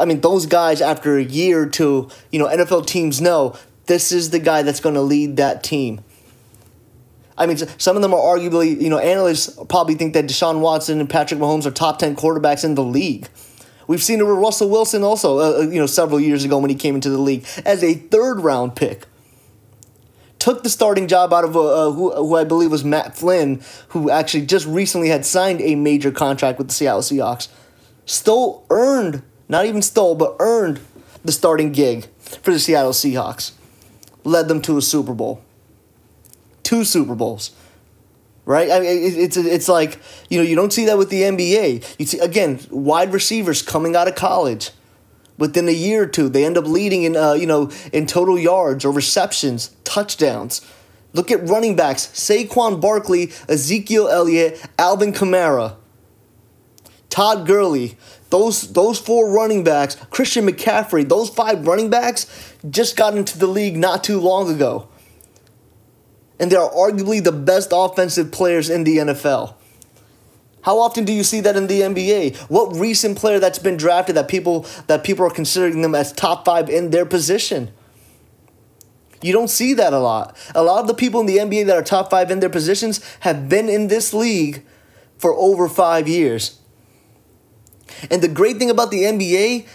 I 0.00 0.04
mean, 0.04 0.20
those 0.20 0.46
guys, 0.46 0.80
after 0.80 1.16
a 1.16 1.24
year 1.24 1.62
or 1.62 1.66
two, 1.66 2.10
you 2.30 2.38
know, 2.38 2.46
NFL 2.46 2.86
teams 2.86 3.20
know 3.20 3.56
this 3.86 4.12
is 4.12 4.30
the 4.30 4.38
guy 4.38 4.62
that's 4.62 4.80
going 4.80 4.94
to 4.94 5.00
lead 5.00 5.36
that 5.36 5.62
team. 5.62 6.00
I 7.38 7.46
mean, 7.46 7.56
some 7.78 7.96
of 7.96 8.02
them 8.02 8.12
are 8.12 8.20
arguably, 8.20 8.80
you 8.80 8.90
know, 8.90 8.98
analysts 8.98 9.56
probably 9.68 9.94
think 9.94 10.12
that 10.14 10.26
Deshaun 10.26 10.60
Watson 10.60 10.98
and 10.98 11.08
Patrick 11.08 11.38
Mahomes 11.40 11.66
are 11.66 11.70
top 11.70 11.98
10 11.98 12.16
quarterbacks 12.16 12.64
in 12.64 12.74
the 12.74 12.82
league. 12.82 13.28
We've 13.86 14.02
seen 14.02 14.20
it 14.20 14.24
with 14.24 14.36
Russell 14.36 14.68
Wilson 14.68 15.02
also, 15.02 15.38
uh, 15.38 15.58
uh, 15.58 15.60
you 15.62 15.78
know, 15.78 15.86
several 15.86 16.20
years 16.20 16.44
ago 16.44 16.58
when 16.58 16.68
he 16.68 16.76
came 16.76 16.94
into 16.94 17.08
the 17.08 17.18
league 17.18 17.46
as 17.64 17.82
a 17.82 17.94
third 17.94 18.40
round 18.40 18.76
pick. 18.76 19.06
Took 20.38 20.62
the 20.62 20.68
starting 20.68 21.08
job 21.08 21.32
out 21.32 21.44
of 21.44 21.56
uh, 21.56 21.88
uh, 21.88 21.92
who, 21.92 22.12
who 22.12 22.36
I 22.36 22.44
believe 22.44 22.70
was 22.70 22.84
Matt 22.84 23.16
Flynn, 23.16 23.62
who 23.88 24.10
actually 24.10 24.46
just 24.46 24.66
recently 24.66 25.08
had 25.08 25.24
signed 25.24 25.60
a 25.60 25.74
major 25.74 26.10
contract 26.10 26.58
with 26.58 26.68
the 26.68 26.74
Seattle 26.74 27.00
Seahawks. 27.00 27.48
Still 28.04 28.64
earned, 28.70 29.22
not 29.48 29.66
even 29.66 29.82
stole, 29.82 30.14
but 30.14 30.36
earned 30.38 30.80
the 31.24 31.32
starting 31.32 31.72
gig 31.72 32.06
for 32.18 32.52
the 32.52 32.58
Seattle 32.58 32.92
Seahawks. 32.92 33.52
Led 34.24 34.48
them 34.48 34.60
to 34.62 34.76
a 34.76 34.82
Super 34.82 35.14
Bowl. 35.14 35.42
Two 36.62 36.84
Super 36.84 37.14
Bowls 37.14 37.52
right? 38.48 38.70
I 38.70 38.80
mean, 38.80 38.88
it's 38.88 39.36
it's 39.36 39.68
like 39.68 40.00
you 40.30 40.38
know 40.38 40.44
you 40.44 40.56
don't 40.56 40.72
see 40.72 40.86
that 40.86 40.98
with 40.98 41.10
the 41.10 41.22
NBA. 41.22 41.96
You 41.98 42.06
see 42.06 42.18
again 42.18 42.58
wide 42.70 43.12
receivers 43.12 43.62
coming 43.62 43.94
out 43.94 44.08
of 44.08 44.16
college. 44.16 44.70
Within 45.36 45.68
a 45.68 45.72
year 45.72 46.02
or 46.02 46.06
two, 46.06 46.28
they 46.28 46.44
end 46.44 46.58
up 46.58 46.64
leading 46.64 47.04
in 47.04 47.14
uh, 47.14 47.34
you 47.34 47.46
know 47.46 47.70
in 47.92 48.06
total 48.06 48.36
yards 48.36 48.84
or 48.84 48.92
receptions, 48.92 49.70
touchdowns. 49.84 50.62
Look 51.12 51.30
at 51.30 51.46
running 51.46 51.76
backs: 51.76 52.06
Saquon 52.06 52.80
Barkley, 52.80 53.30
Ezekiel 53.48 54.08
Elliott, 54.08 54.64
Alvin 54.78 55.12
Kamara, 55.12 55.76
Todd 57.18 57.46
Gurley. 57.48 57.96
Those 58.30 58.72
those 58.72 59.00
four 59.00 59.30
running 59.30 59.64
backs, 59.64 59.96
Christian 60.10 60.46
McCaffrey. 60.46 61.08
Those 61.08 61.28
five 61.28 61.66
running 61.66 61.90
backs 61.90 62.54
just 62.70 62.96
got 62.96 63.16
into 63.16 63.38
the 63.38 63.48
league 63.48 63.76
not 63.76 64.04
too 64.04 64.20
long 64.20 64.48
ago 64.48 64.88
and 66.38 66.50
they 66.50 66.56
are 66.56 66.70
arguably 66.70 67.22
the 67.22 67.32
best 67.32 67.70
offensive 67.72 68.30
players 68.30 68.70
in 68.70 68.84
the 68.84 68.98
NFL. 68.98 69.54
How 70.62 70.78
often 70.78 71.04
do 71.04 71.12
you 71.12 71.22
see 71.22 71.40
that 71.40 71.56
in 71.56 71.66
the 71.66 71.80
NBA? 71.80 72.36
What 72.48 72.76
recent 72.76 73.16
player 73.16 73.38
that's 73.38 73.58
been 73.58 73.76
drafted 73.76 74.16
that 74.16 74.28
people 74.28 74.66
that 74.86 75.04
people 75.04 75.26
are 75.26 75.30
considering 75.30 75.82
them 75.82 75.94
as 75.94 76.12
top 76.12 76.44
5 76.44 76.68
in 76.68 76.90
their 76.90 77.06
position? 77.06 77.70
You 79.22 79.32
don't 79.32 79.48
see 79.48 79.74
that 79.74 79.92
a 79.92 79.98
lot. 79.98 80.36
A 80.54 80.62
lot 80.62 80.80
of 80.80 80.86
the 80.86 80.94
people 80.94 81.20
in 81.20 81.26
the 81.26 81.38
NBA 81.38 81.66
that 81.66 81.76
are 81.76 81.82
top 81.82 82.10
5 82.10 82.30
in 82.30 82.40
their 82.40 82.50
positions 82.50 83.00
have 83.20 83.48
been 83.48 83.68
in 83.68 83.88
this 83.88 84.14
league 84.14 84.64
for 85.16 85.34
over 85.34 85.68
5 85.68 86.06
years. 86.06 86.60
And 88.10 88.22
the 88.22 88.28
great 88.28 88.58
thing 88.58 88.70
about 88.70 88.90
the 88.90 89.02
NBA 89.02 89.66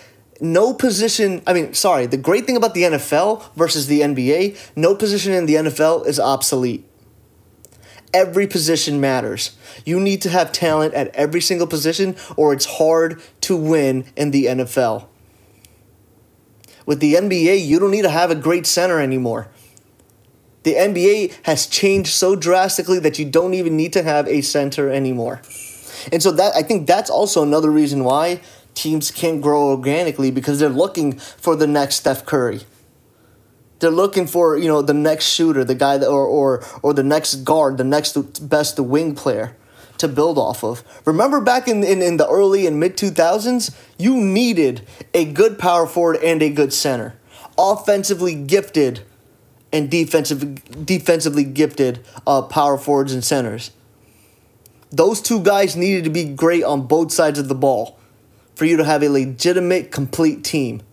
no 0.41 0.73
position, 0.73 1.41
I 1.47 1.53
mean, 1.53 1.73
sorry, 1.73 2.05
the 2.05 2.17
great 2.17 2.45
thing 2.45 2.57
about 2.57 2.73
the 2.73 2.83
NFL 2.83 3.53
versus 3.55 3.87
the 3.87 4.01
NBA, 4.01 4.57
no 4.75 4.93
position 4.93 5.31
in 5.31 5.45
the 5.45 5.55
NFL 5.55 6.05
is 6.05 6.19
obsolete. 6.19 6.85
Every 8.13 8.45
position 8.45 8.99
matters. 8.99 9.55
You 9.85 9.99
need 9.99 10.21
to 10.23 10.29
have 10.29 10.51
talent 10.51 10.93
at 10.93 11.07
every 11.15 11.41
single 11.41 11.65
position, 11.65 12.15
or 12.35 12.53
it's 12.53 12.65
hard 12.65 13.21
to 13.41 13.55
win 13.55 14.05
in 14.15 14.31
the 14.31 14.45
NFL. 14.45 15.07
With 16.85 16.99
the 16.99 17.13
NBA, 17.13 17.65
you 17.65 17.79
don't 17.79 17.91
need 17.91 18.01
to 18.01 18.09
have 18.09 18.29
a 18.29 18.35
great 18.35 18.65
center 18.65 18.99
anymore. 18.99 19.47
The 20.63 20.75
NBA 20.75 21.33
has 21.43 21.67
changed 21.67 22.13
so 22.13 22.35
drastically 22.35 22.99
that 22.99 23.17
you 23.17 23.25
don't 23.25 23.53
even 23.53 23.75
need 23.75 23.93
to 23.93 24.03
have 24.03 24.27
a 24.27 24.41
center 24.41 24.89
anymore. 24.89 25.41
And 26.11 26.21
so 26.21 26.31
that 26.31 26.55
I 26.55 26.63
think 26.63 26.87
that's 26.87 27.09
also 27.09 27.43
another 27.43 27.71
reason 27.71 28.03
why 28.03 28.41
teams 28.73 29.11
can't 29.11 29.41
grow 29.41 29.69
organically 29.69 30.31
because 30.31 30.59
they're 30.59 30.69
looking 30.69 31.17
for 31.17 31.55
the 31.55 31.67
next 31.67 31.95
Steph 31.95 32.25
Curry. 32.25 32.61
They're 33.79 33.91
looking 33.91 34.27
for 34.27 34.57
you 34.57 34.67
know 34.67 34.81
the 34.81 34.93
next 34.93 35.25
shooter, 35.25 35.63
the 35.63 35.75
guy 35.75 35.97
that 35.97 36.07
or 36.07 36.25
or 36.25 36.63
or 36.81 36.93
the 36.93 37.03
next 37.03 37.43
guard, 37.43 37.77
the 37.77 37.83
next 37.83 38.13
best 38.49 38.79
wing 38.79 39.15
player 39.15 39.55
to 39.97 40.07
build 40.07 40.37
off 40.37 40.63
of. 40.63 40.83
Remember 41.05 41.39
back 41.39 41.67
in, 41.67 41.83
in, 41.83 42.01
in 42.01 42.17
the 42.17 42.27
early 42.27 42.65
and 42.67 42.79
mid 42.79 42.97
2000s, 42.97 43.75
you 43.97 44.19
needed 44.19 44.85
a 45.13 45.25
good 45.25 45.57
power 45.59 45.87
forward 45.87 46.17
and 46.17 46.41
a 46.41 46.49
good 46.49 46.73
center. 46.73 47.15
Offensively 47.57 48.35
gifted 48.35 49.01
and 49.71 49.89
defensive, 49.89 50.85
defensively 50.85 51.43
gifted 51.43 52.03
uh, 52.27 52.41
power 52.41 52.77
forwards 52.77 53.13
and 53.13 53.23
centers. 53.23 53.71
Those 54.93 55.21
two 55.21 55.41
guys 55.41 55.75
needed 55.75 56.03
to 56.03 56.11
be 56.11 56.23
great 56.23 56.63
on 56.63 56.85
both 56.85 57.11
sides 57.11 57.39
of 57.39 57.47
the 57.47 57.55
ball 57.55 57.97
for 58.53 58.65
you 58.65 58.77
to 58.77 58.83
have 58.83 59.01
a 59.01 59.09
legitimate, 59.09 59.91
complete 59.91 60.43
team. 60.43 60.83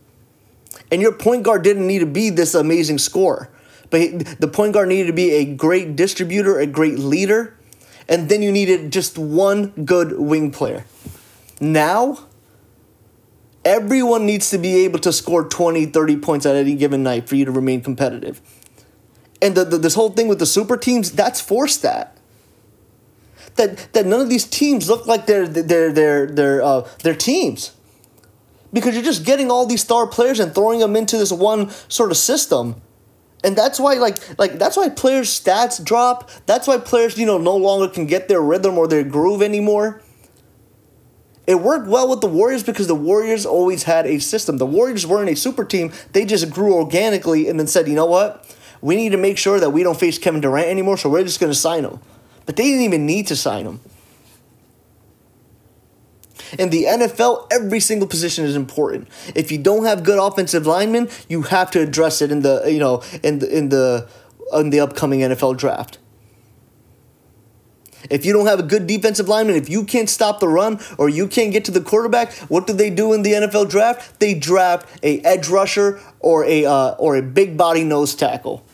And 0.90 1.02
your 1.02 1.12
point 1.12 1.42
guard 1.42 1.62
didn't 1.62 1.86
need 1.86 1.98
to 1.98 2.06
be 2.06 2.30
this 2.30 2.54
amazing 2.54 2.96
scorer, 2.96 3.50
but 3.90 4.40
the 4.40 4.48
point 4.48 4.72
guard 4.72 4.88
needed 4.88 5.08
to 5.08 5.12
be 5.12 5.32
a 5.32 5.44
great 5.44 5.96
distributor, 5.96 6.58
a 6.58 6.66
great 6.66 6.98
leader, 6.98 7.58
and 8.08 8.30
then 8.30 8.40
you 8.40 8.50
needed 8.50 8.90
just 8.90 9.18
one 9.18 9.68
good 9.84 10.18
wing 10.18 10.50
player. 10.50 10.86
Now, 11.60 12.20
everyone 13.66 14.24
needs 14.24 14.48
to 14.48 14.56
be 14.56 14.76
able 14.86 15.00
to 15.00 15.12
score 15.12 15.44
20, 15.44 15.84
30 15.84 16.16
points 16.16 16.46
at 16.46 16.56
any 16.56 16.74
given 16.74 17.02
night 17.02 17.28
for 17.28 17.36
you 17.36 17.44
to 17.44 17.52
remain 17.52 17.82
competitive. 17.82 18.40
And 19.42 19.54
the, 19.54 19.66
the, 19.66 19.76
this 19.76 19.94
whole 19.94 20.10
thing 20.10 20.26
with 20.26 20.38
the 20.38 20.46
super 20.46 20.78
teams, 20.78 21.12
that's 21.12 21.38
forced 21.38 21.82
that 21.82 22.16
that 23.56 23.92
that 23.92 24.06
none 24.06 24.20
of 24.20 24.28
these 24.28 24.44
teams 24.44 24.88
look 24.88 25.06
like 25.06 25.26
they're 25.26 25.46
they're 25.46 25.92
they're 25.92 26.26
they're 26.26 26.62
uh, 26.62 26.88
they're 27.02 27.14
teams. 27.14 27.72
Because 28.72 28.94
you're 28.94 29.04
just 29.04 29.24
getting 29.24 29.50
all 29.50 29.66
these 29.66 29.82
star 29.82 30.06
players 30.06 30.38
and 30.38 30.54
throwing 30.54 30.78
them 30.78 30.94
into 30.94 31.18
this 31.18 31.32
one 31.32 31.70
sort 31.88 32.12
of 32.12 32.16
system. 32.16 32.80
And 33.42 33.56
that's 33.56 33.80
why 33.80 33.94
like 33.94 34.38
like 34.38 34.58
that's 34.58 34.76
why 34.76 34.88
players 34.88 35.28
stats 35.28 35.82
drop. 35.82 36.30
That's 36.46 36.66
why 36.66 36.78
players 36.78 37.18
you 37.18 37.26
know 37.26 37.38
no 37.38 37.56
longer 37.56 37.88
can 37.92 38.06
get 38.06 38.28
their 38.28 38.40
rhythm 38.40 38.78
or 38.78 38.86
their 38.86 39.04
groove 39.04 39.42
anymore. 39.42 40.02
It 41.46 41.60
worked 41.60 41.88
well 41.88 42.08
with 42.08 42.20
the 42.20 42.28
warriors 42.28 42.62
because 42.62 42.86
the 42.86 42.94
warriors 42.94 43.44
always 43.44 43.82
had 43.84 44.06
a 44.06 44.20
system. 44.20 44.58
The 44.58 44.66
warriors 44.66 45.04
weren't 45.06 45.30
a 45.30 45.34
super 45.34 45.64
team. 45.64 45.92
They 46.12 46.24
just 46.24 46.50
grew 46.50 46.74
organically 46.74 47.48
and 47.48 47.58
then 47.58 47.66
said 47.66 47.88
you 47.88 47.94
know 47.94 48.06
what? 48.06 48.56
We 48.82 48.94
need 48.94 49.10
to 49.10 49.18
make 49.18 49.36
sure 49.36 49.58
that 49.58 49.70
we 49.70 49.82
don't 49.82 49.98
face 49.98 50.18
kevin 50.18 50.40
durant 50.40 50.68
anymore 50.68 50.96
so 50.96 51.10
we're 51.10 51.22
just 51.24 51.40
going 51.40 51.52
to 51.52 51.58
sign 51.58 51.84
him 51.84 52.00
but 52.46 52.56
they 52.56 52.64
didn't 52.64 52.82
even 52.82 53.06
need 53.06 53.26
to 53.28 53.36
sign 53.36 53.66
him. 53.66 53.80
In 56.58 56.70
the 56.70 56.84
NFL, 56.84 57.46
every 57.52 57.80
single 57.80 58.08
position 58.08 58.44
is 58.44 58.56
important. 58.56 59.08
If 59.34 59.52
you 59.52 59.58
don't 59.58 59.84
have 59.84 60.02
good 60.02 60.18
offensive 60.18 60.66
linemen, 60.66 61.08
you 61.28 61.42
have 61.42 61.70
to 61.72 61.80
address 61.80 62.20
it 62.20 62.32
in 62.32 62.42
the 62.42 62.64
you 62.66 62.78
know 62.78 63.02
in 63.22 63.38
the 63.38 63.56
in 63.56 63.68
the 63.68 64.08
in 64.52 64.70
the 64.70 64.80
upcoming 64.80 65.20
NFL 65.20 65.56
draft. 65.58 65.98
If 68.08 68.24
you 68.24 68.32
don't 68.32 68.46
have 68.46 68.58
a 68.58 68.62
good 68.62 68.86
defensive 68.86 69.28
lineman, 69.28 69.56
if 69.56 69.68
you 69.68 69.84
can't 69.84 70.08
stop 70.08 70.40
the 70.40 70.48
run 70.48 70.80
or 70.96 71.08
you 71.08 71.28
can't 71.28 71.52
get 71.52 71.66
to 71.66 71.70
the 71.70 71.82
quarterback, 71.82 72.32
what 72.48 72.66
do 72.66 72.72
they 72.72 72.88
do 72.88 73.12
in 73.12 73.22
the 73.22 73.32
NFL 73.32 73.68
draft? 73.68 74.18
They 74.20 74.32
draft 74.34 74.88
a 75.02 75.20
edge 75.20 75.48
rusher 75.48 76.00
or 76.18 76.44
a 76.44 76.64
uh, 76.64 76.92
or 76.92 77.16
a 77.16 77.22
big 77.22 77.56
body 77.56 77.84
nose 77.84 78.14
tackle. 78.14 78.64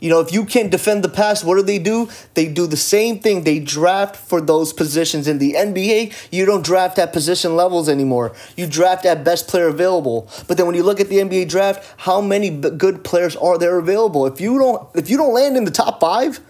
You 0.00 0.10
know, 0.10 0.20
if 0.20 0.32
you 0.32 0.44
can't 0.44 0.70
defend 0.70 1.02
the 1.02 1.08
pass, 1.08 1.42
what 1.42 1.56
do 1.56 1.62
they 1.62 1.78
do? 1.78 2.08
They 2.34 2.46
do 2.46 2.66
the 2.66 2.76
same 2.76 3.18
thing. 3.18 3.42
They 3.42 3.58
draft 3.58 4.14
for 4.16 4.40
those 4.40 4.72
positions. 4.72 5.26
In 5.26 5.38
the 5.38 5.54
NBA, 5.54 6.28
you 6.30 6.44
don't 6.44 6.64
draft 6.64 6.98
at 6.98 7.12
position 7.12 7.56
levels 7.56 7.88
anymore. 7.88 8.32
You 8.56 8.68
draft 8.68 9.04
at 9.04 9.24
best 9.24 9.48
player 9.48 9.66
available. 9.66 10.28
But 10.46 10.56
then 10.56 10.66
when 10.66 10.76
you 10.76 10.84
look 10.84 11.00
at 11.00 11.08
the 11.08 11.16
NBA 11.16 11.48
draft, 11.48 11.94
how 11.98 12.20
many 12.20 12.50
good 12.50 13.02
players 13.02 13.34
are 13.34 13.58
there 13.58 13.78
available? 13.78 14.26
If 14.26 14.40
you 14.40 14.58
don't, 14.58 14.88
if 14.94 15.10
you 15.10 15.16
don't 15.16 15.34
land 15.34 15.56
in 15.56 15.64
the 15.64 15.72
top 15.72 16.00
five, 16.00 16.40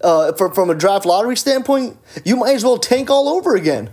uh, 0.00 0.32
for, 0.34 0.52
from 0.54 0.70
a 0.70 0.74
draft 0.74 1.06
lottery 1.06 1.36
standpoint, 1.36 1.96
you 2.24 2.36
might 2.36 2.54
as 2.54 2.62
well 2.62 2.78
tank 2.78 3.10
all 3.10 3.28
over 3.28 3.56
again. 3.56 3.90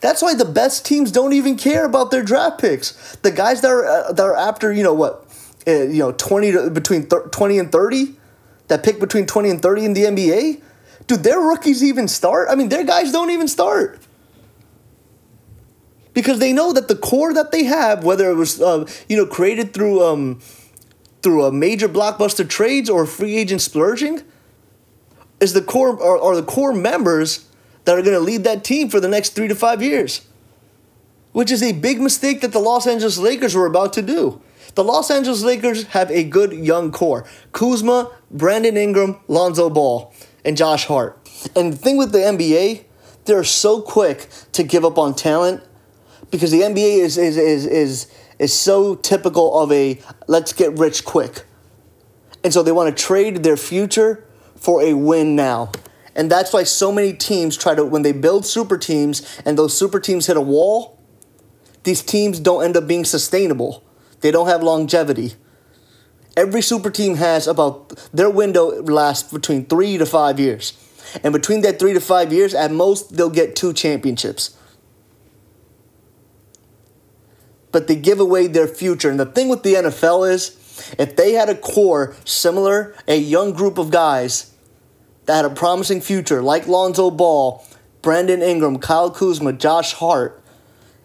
That's 0.00 0.22
why 0.22 0.34
the 0.34 0.44
best 0.44 0.86
teams 0.86 1.10
don't 1.10 1.32
even 1.32 1.56
care 1.56 1.84
about 1.84 2.10
their 2.10 2.22
draft 2.22 2.60
picks. 2.60 3.16
The 3.16 3.30
guys 3.30 3.60
that 3.62 3.70
are 3.70 3.84
uh, 3.84 4.12
that 4.12 4.24
are 4.24 4.36
after 4.36 4.72
you 4.72 4.82
know 4.82 4.94
what, 4.94 5.27
you 5.72 5.98
know 5.98 6.12
twenty 6.12 6.52
to, 6.52 6.70
between 6.70 7.06
thir- 7.06 7.28
twenty 7.28 7.58
and 7.58 7.70
thirty, 7.70 8.16
that 8.68 8.82
pick 8.82 9.00
between 9.00 9.26
twenty 9.26 9.50
and 9.50 9.60
thirty 9.60 9.84
in 9.84 9.94
the 9.94 10.04
NBA, 10.04 10.62
do 11.06 11.16
their 11.16 11.40
rookies 11.40 11.82
even 11.82 12.08
start? 12.08 12.48
I 12.50 12.54
mean, 12.54 12.68
their 12.68 12.84
guys 12.84 13.12
don't 13.12 13.30
even 13.30 13.48
start 13.48 14.00
because 16.18 16.40
they 16.40 16.52
know 16.52 16.72
that 16.72 16.88
the 16.88 16.96
core 16.96 17.32
that 17.32 17.52
they 17.52 17.62
have, 17.64 18.02
whether 18.02 18.28
it 18.28 18.34
was 18.34 18.60
uh, 18.60 18.88
you 19.08 19.16
know 19.16 19.26
created 19.26 19.72
through 19.72 20.04
um, 20.04 20.40
through 21.22 21.44
a 21.44 21.52
major 21.52 21.88
blockbuster 21.88 22.48
trades 22.48 22.90
or 22.90 23.06
free 23.06 23.36
agent 23.36 23.60
splurging, 23.60 24.22
is 25.40 25.52
the 25.52 25.62
core 25.62 26.02
are 26.02 26.34
the 26.34 26.42
core 26.42 26.72
members 26.72 27.46
that 27.84 27.96
are 27.96 28.02
going 28.02 28.14
to 28.14 28.20
lead 28.20 28.44
that 28.44 28.64
team 28.64 28.88
for 28.88 29.00
the 29.00 29.08
next 29.08 29.30
three 29.30 29.48
to 29.48 29.54
five 29.54 29.82
years, 29.82 30.26
which 31.32 31.50
is 31.50 31.62
a 31.62 31.72
big 31.72 32.00
mistake 32.00 32.40
that 32.40 32.52
the 32.52 32.58
Los 32.58 32.86
Angeles 32.86 33.18
Lakers 33.18 33.54
were 33.54 33.66
about 33.66 33.92
to 33.92 34.02
do. 34.02 34.42
The 34.74 34.84
Los 34.84 35.10
Angeles 35.10 35.42
Lakers 35.42 35.84
have 35.88 36.10
a 36.10 36.24
good 36.24 36.52
young 36.52 36.92
core 36.92 37.24
Kuzma, 37.52 38.10
Brandon 38.30 38.76
Ingram, 38.76 39.20
Lonzo 39.28 39.70
Ball, 39.70 40.12
and 40.44 40.56
Josh 40.56 40.86
Hart. 40.86 41.18
And 41.56 41.72
the 41.72 41.76
thing 41.76 41.96
with 41.96 42.12
the 42.12 42.18
NBA, 42.18 42.84
they're 43.24 43.44
so 43.44 43.80
quick 43.80 44.28
to 44.52 44.62
give 44.62 44.84
up 44.84 44.98
on 44.98 45.14
talent 45.14 45.62
because 46.30 46.50
the 46.50 46.60
NBA 46.60 46.98
is, 46.98 47.18
is, 47.18 47.36
is, 47.36 47.66
is, 47.66 48.12
is 48.38 48.52
so 48.52 48.94
typical 48.94 49.58
of 49.58 49.72
a 49.72 50.00
let's 50.26 50.52
get 50.52 50.78
rich 50.78 51.04
quick. 51.04 51.44
And 52.44 52.52
so 52.52 52.62
they 52.62 52.72
want 52.72 52.96
to 52.96 53.02
trade 53.02 53.42
their 53.42 53.56
future 53.56 54.24
for 54.56 54.82
a 54.82 54.94
win 54.94 55.34
now. 55.36 55.72
And 56.14 56.30
that's 56.30 56.52
why 56.52 56.64
so 56.64 56.90
many 56.90 57.12
teams 57.12 57.56
try 57.56 57.74
to, 57.74 57.84
when 57.84 58.02
they 58.02 58.12
build 58.12 58.44
super 58.44 58.76
teams 58.76 59.40
and 59.44 59.56
those 59.56 59.76
super 59.76 60.00
teams 60.00 60.26
hit 60.26 60.36
a 60.36 60.40
wall, 60.40 60.98
these 61.84 62.02
teams 62.02 62.40
don't 62.40 62.64
end 62.64 62.76
up 62.76 62.86
being 62.86 63.04
sustainable. 63.04 63.84
They 64.20 64.30
don't 64.30 64.48
have 64.48 64.62
longevity. 64.62 65.34
Every 66.36 66.62
super 66.62 66.90
team 66.90 67.16
has 67.16 67.46
about, 67.46 67.90
their 68.12 68.30
window 68.30 68.82
lasts 68.82 69.32
between 69.32 69.64
three 69.66 69.98
to 69.98 70.06
five 70.06 70.38
years. 70.38 70.72
And 71.24 71.32
between 71.32 71.62
that 71.62 71.78
three 71.78 71.94
to 71.94 72.00
five 72.00 72.32
years, 72.32 72.54
at 72.54 72.70
most, 72.70 73.16
they'll 73.16 73.30
get 73.30 73.56
two 73.56 73.72
championships. 73.72 74.56
But 77.72 77.86
they 77.86 77.96
give 77.96 78.20
away 78.20 78.46
their 78.46 78.68
future. 78.68 79.10
And 79.10 79.18
the 79.18 79.26
thing 79.26 79.48
with 79.48 79.62
the 79.62 79.74
NFL 79.74 80.30
is, 80.30 80.56
if 80.98 81.16
they 81.16 81.32
had 81.32 81.48
a 81.48 81.54
core 81.54 82.14
similar, 82.24 82.94
a 83.06 83.18
young 83.18 83.52
group 83.52 83.78
of 83.78 83.90
guys 83.90 84.52
that 85.26 85.36
had 85.36 85.44
a 85.44 85.54
promising 85.54 86.00
future, 86.00 86.40
like 86.40 86.66
Lonzo 86.66 87.10
Ball, 87.10 87.64
Brandon 88.00 88.42
Ingram, 88.42 88.78
Kyle 88.78 89.10
Kuzma, 89.10 89.52
Josh 89.52 89.92
Hart, 89.94 90.42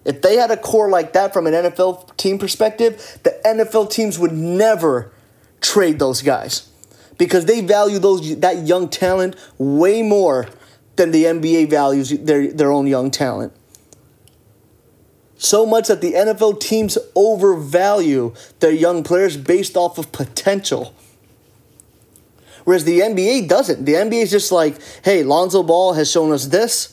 if 0.06 0.22
they 0.22 0.36
had 0.36 0.52
a 0.52 0.58
core 0.58 0.90
like 0.90 1.14
that 1.14 1.34
from 1.34 1.48
an 1.48 1.54
NFL 1.54 2.16
team 2.18 2.38
perspective, 2.38 3.20
the 3.24 3.40
NFL 3.46 3.90
teams 3.92 4.20
would 4.20 4.34
never 4.34 5.12
trade 5.62 6.00
those 6.00 6.22
guys 6.22 6.70
because 7.18 7.46
they 7.46 7.62
value 7.62 8.00
those 8.00 8.38
that 8.40 8.68
young 8.68 8.90
talent 8.90 9.36
way 9.58 10.02
more 10.02 10.48
than 10.96 11.12
the 11.12 11.24
NBA 11.24 11.70
values 11.70 12.10
their, 12.10 12.52
their 12.52 12.72
own 12.72 12.88
young 12.88 13.12
talent. 13.12 13.54
So 15.38 15.66
much 15.66 15.88
that 15.88 16.02
the 16.02 16.14
NFL 16.14 16.60
teams 16.60 16.98
overvalue 17.16 18.34
their 18.60 18.72
young 18.72 19.04
players 19.04 19.36
based 19.36 19.76
off 19.76 19.98
of 19.98 20.12
potential. 20.12 20.94
Whereas 22.64 22.86
the 22.86 23.02
NBA 23.02 23.50
doesn't. 23.50 23.84
The 23.84 23.94
NBA 23.94 24.24
is 24.24 24.32
just 24.32 24.52
like, 24.52 24.78
hey, 25.04 25.24
Lonzo 25.24 25.64
Ball 25.64 25.94
has 25.94 26.10
shown 26.10 26.32
us 26.32 26.46
this. 26.46 26.93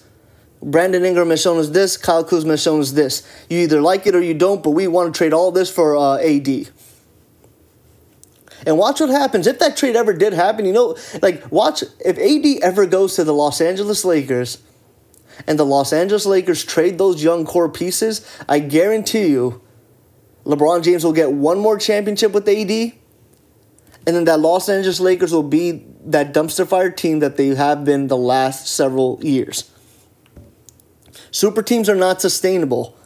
Brandon 0.63 1.05
Ingram 1.05 1.31
has 1.31 1.41
shown 1.41 1.59
us 1.59 1.69
this. 1.71 1.97
Kyle 1.97 2.25
Kuzma 2.25 2.53
has 2.53 2.63
shown 2.63 2.81
us 2.81 2.93
this. 2.93 3.27
You 3.49 3.61
either 3.61 3.81
like 3.81 4.07
it 4.07 4.15
or 4.15 4.21
you 4.21 4.35
don't, 4.35 4.63
but 4.63 4.71
we 4.71 4.87
want 4.87 5.13
to 5.15 5.17
trade 5.17 5.33
all 5.33 5.51
this 5.51 5.71
for 5.71 5.97
uh, 5.97 6.19
AD. 6.19 6.69
And 8.67 8.77
watch 8.77 9.01
what 9.01 9.09
happens. 9.09 9.47
If 9.47 9.59
that 9.61 9.77
trade 9.77 9.97
ever 9.97 10.13
did 10.13 10.35
happen, 10.35 10.67
you 10.67 10.73
know, 10.73 10.97
like, 11.23 11.51
watch 11.51 11.83
if 12.05 12.19
AD 12.19 12.63
ever 12.63 12.85
goes 12.85 13.17
to 13.17 13.25
the 13.25 13.33
Los 13.33 13.61
Angeles 13.61 14.05
Lakers 14.05 14.59
and 15.47 15.59
the 15.59 15.65
Los 15.65 15.95
Angeles 15.95 16.27
Lakers 16.27 16.63
trade 16.63 16.99
those 16.99 17.23
young 17.23 17.47
core 17.47 17.71
pieces, 17.71 18.27
I 18.47 18.59
guarantee 18.59 19.29
you 19.29 19.63
LeBron 20.45 20.83
James 20.83 21.05
will 21.05 21.15
get 21.15 21.33
one 21.33 21.59
more 21.59 21.79
championship 21.79 22.33
with 22.33 22.47
AD 22.47 22.71
and 24.07 24.17
then 24.17 24.25
that 24.25 24.41
Los 24.41 24.69
Angeles 24.69 25.01
Lakers 25.01 25.33
will 25.33 25.43
be 25.43 25.85
that 26.05 26.35
dumpster 26.35 26.67
fire 26.67 26.91
team 26.91 27.21
that 27.21 27.37
they 27.37 27.49
have 27.49 27.85
been 27.85 28.09
the 28.09 28.17
last 28.17 28.67
several 28.67 29.19
years. 29.23 29.71
Super 31.31 31.63
teams 31.63 31.89
are 31.89 31.97
not 31.97 32.21
sustainable. 32.21 32.97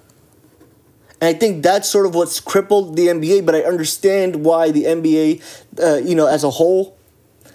And 1.21 1.35
I 1.35 1.39
think 1.39 1.63
that's 1.63 1.89
sort 1.89 2.07
of 2.07 2.15
what's 2.15 2.41
crippled 2.41 2.97
the 2.97 3.07
NBA, 3.07 3.47
but 3.47 3.55
I 3.55 3.63
understand 3.63 4.45
why 4.45 4.71
the 4.71 4.85
NBA, 4.85 5.43
uh, 5.83 5.97
you 5.97 6.15
know, 6.15 6.27
as 6.27 6.45
a 6.45 6.51
whole, 6.51 6.97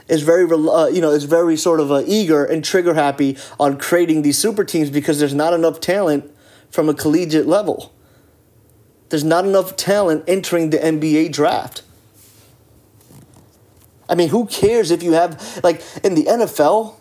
is 0.08 0.24
very, 0.24 0.44
uh, 0.52 0.88
you 0.88 1.02
know, 1.02 1.12
is 1.12 1.26
very 1.26 1.56
sort 1.56 1.80
of 1.80 1.92
uh, 1.92 2.04
eager 2.06 2.44
and 2.44 2.64
trigger 2.64 2.96
happy 2.96 3.38
on 3.60 3.78
creating 3.78 4.24
these 4.24 4.38
super 4.38 4.64
teams 4.64 4.90
because 4.90 5.20
there's 5.20 5.36
not 5.36 5.54
enough 5.54 5.80
talent 5.80 6.32
from 6.72 6.90
a 6.90 6.94
collegiate 6.94 7.48
level. 7.48 7.94
There's 9.10 9.24
not 9.24 9.46
enough 9.46 9.76
talent 9.76 10.24
entering 10.28 10.70
the 10.70 10.78
NBA 10.78 11.32
draft. 11.32 11.84
I 14.08 14.16
mean, 14.16 14.30
who 14.30 14.48
cares 14.48 14.90
if 14.90 15.04
you 15.04 15.14
have, 15.14 15.60
like, 15.64 15.84
in 16.04 16.16
the 16.16 16.24
NFL, 16.24 16.96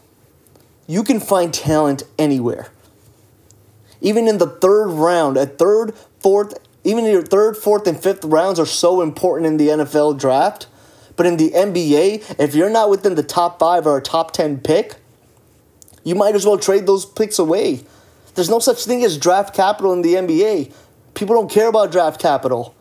you 0.86 1.02
can 1.02 1.20
find 1.20 1.52
talent 1.52 2.02
anywhere. 2.18 2.68
Even 4.00 4.28
in 4.28 4.38
the 4.38 4.46
third 4.46 4.88
round, 4.88 5.36
a 5.36 5.46
third, 5.46 5.94
fourth, 6.20 6.54
even 6.84 7.04
your 7.04 7.22
third, 7.22 7.56
fourth, 7.56 7.86
and 7.86 8.00
fifth 8.00 8.24
rounds 8.24 8.58
are 8.58 8.66
so 8.66 9.00
important 9.00 9.46
in 9.46 9.56
the 9.56 9.68
NFL 9.68 10.18
draft. 10.18 10.66
But 11.16 11.26
in 11.26 11.36
the 11.36 11.50
NBA, 11.50 12.36
if 12.38 12.54
you're 12.54 12.70
not 12.70 12.90
within 12.90 13.16
the 13.16 13.24
top 13.24 13.58
five 13.58 13.86
or 13.86 13.98
a 13.98 14.02
top 14.02 14.30
10 14.30 14.60
pick, 14.60 14.96
you 16.04 16.14
might 16.14 16.36
as 16.36 16.46
well 16.46 16.56
trade 16.56 16.86
those 16.86 17.04
picks 17.04 17.38
away. 17.38 17.80
There's 18.34 18.48
no 18.48 18.60
such 18.60 18.84
thing 18.84 19.04
as 19.04 19.18
draft 19.18 19.52
capital 19.52 19.92
in 19.92 20.02
the 20.02 20.14
NBA. 20.14 20.72
People 21.14 21.34
don't 21.34 21.50
care 21.50 21.68
about 21.68 21.90
draft 21.90 22.20
capital. 22.20 22.76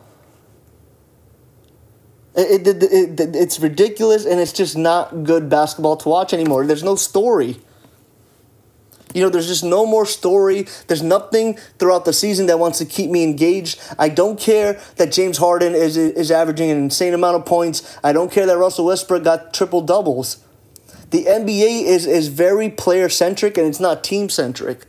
It, 2.36 2.68
it, 2.68 2.84
it, 2.84 3.20
it, 3.20 3.36
it's 3.36 3.60
ridiculous 3.60 4.24
and 4.26 4.40
it's 4.40 4.54
just 4.54 4.78
not 4.78 5.24
good 5.24 5.50
basketball 5.50 5.98
to 5.98 6.10
watch 6.10 6.32
anymore. 6.32 6.64
There's 6.68 6.84
no 6.84 6.96
story. 6.96 7.58
You 9.14 9.22
know, 9.24 9.30
there's 9.30 9.48
just 9.48 9.64
no 9.64 9.86
more 9.86 10.06
story. 10.06 10.68
There's 10.88 11.02
nothing 11.02 11.56
throughout 11.80 12.06
the 12.06 12.14
season 12.14 12.48
that 12.48 12.60
wants 12.60 12.78
to 12.80 12.86
keep 12.86 13.10
me 13.10 13.24
engaged. 13.24 13.80
I 13.98 14.10
don't 14.10 14.40
care 14.40 14.80
that 14.98 15.12
James 15.12 15.38
Harden 15.38 15.76
is, 15.76 15.96
is 15.96 16.30
averaging 16.30 16.70
an 16.70 16.78
insane 16.78 17.14
amount 17.14 17.38
of 17.38 17.46
points. 17.46 17.98
I 18.04 18.12
don't 18.12 18.32
care 18.32 18.46
that 18.46 18.58
Russell 18.58 18.86
Westbrook 18.86 19.24
got 19.24 19.54
triple 19.54 19.82
doubles. 19.82 20.44
The 21.12 21.24
NBA 21.24 21.84
is, 21.86 22.06
is 22.06 22.28
very 22.28 22.70
player 22.70 23.08
centric 23.08 23.58
and 23.58 23.66
it's 23.66 23.80
not 23.80 24.04
team 24.04 24.30
centric. 24.30 24.86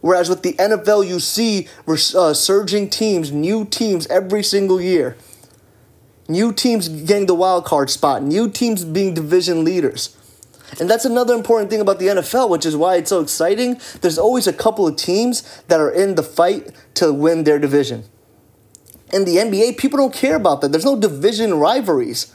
Whereas 0.00 0.28
with 0.28 0.42
the 0.42 0.52
NFL, 0.52 1.08
you 1.08 1.18
see 1.18 1.66
uh, 1.88 2.32
surging 2.32 2.88
teams, 2.88 3.32
new 3.32 3.64
teams 3.64 4.06
every 4.06 4.44
single 4.44 4.80
year. 4.80 5.16
New 6.28 6.52
teams 6.52 6.88
getting 6.88 7.26
the 7.26 7.34
wild 7.34 7.64
card 7.64 7.90
spot, 7.90 8.22
new 8.22 8.48
teams 8.48 8.84
being 8.84 9.14
division 9.14 9.64
leaders. 9.64 10.16
And 10.80 10.90
that's 10.90 11.04
another 11.04 11.34
important 11.34 11.70
thing 11.70 11.80
about 11.80 11.98
the 11.98 12.06
NFL, 12.06 12.50
which 12.50 12.66
is 12.66 12.76
why 12.76 12.96
it's 12.96 13.10
so 13.10 13.20
exciting. 13.20 13.80
There's 14.00 14.18
always 14.18 14.46
a 14.46 14.52
couple 14.52 14.86
of 14.86 14.96
teams 14.96 15.62
that 15.68 15.80
are 15.80 15.90
in 15.90 16.16
the 16.16 16.22
fight 16.22 16.70
to 16.94 17.12
win 17.12 17.44
their 17.44 17.58
division. 17.58 18.04
In 19.12 19.24
the 19.24 19.36
NBA, 19.36 19.78
people 19.78 19.98
don't 19.98 20.12
care 20.12 20.36
about 20.36 20.60
that. 20.60 20.72
There's 20.72 20.84
no 20.84 20.98
division 20.98 21.54
rivalries. 21.54 22.34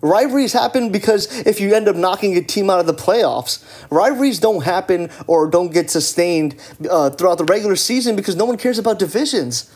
Rivalries 0.00 0.52
happen 0.52 0.90
because 0.90 1.26
if 1.46 1.60
you 1.60 1.74
end 1.74 1.88
up 1.88 1.96
knocking 1.96 2.36
a 2.36 2.42
team 2.42 2.70
out 2.70 2.80
of 2.80 2.86
the 2.86 2.94
playoffs, 2.94 3.62
rivalries 3.90 4.38
don't 4.38 4.64
happen 4.64 5.10
or 5.26 5.48
don't 5.50 5.72
get 5.72 5.90
sustained 5.90 6.56
uh, 6.88 7.10
throughout 7.10 7.38
the 7.38 7.44
regular 7.44 7.76
season 7.76 8.16
because 8.16 8.36
no 8.36 8.44
one 8.44 8.56
cares 8.56 8.78
about 8.78 8.98
divisions. 8.98 9.70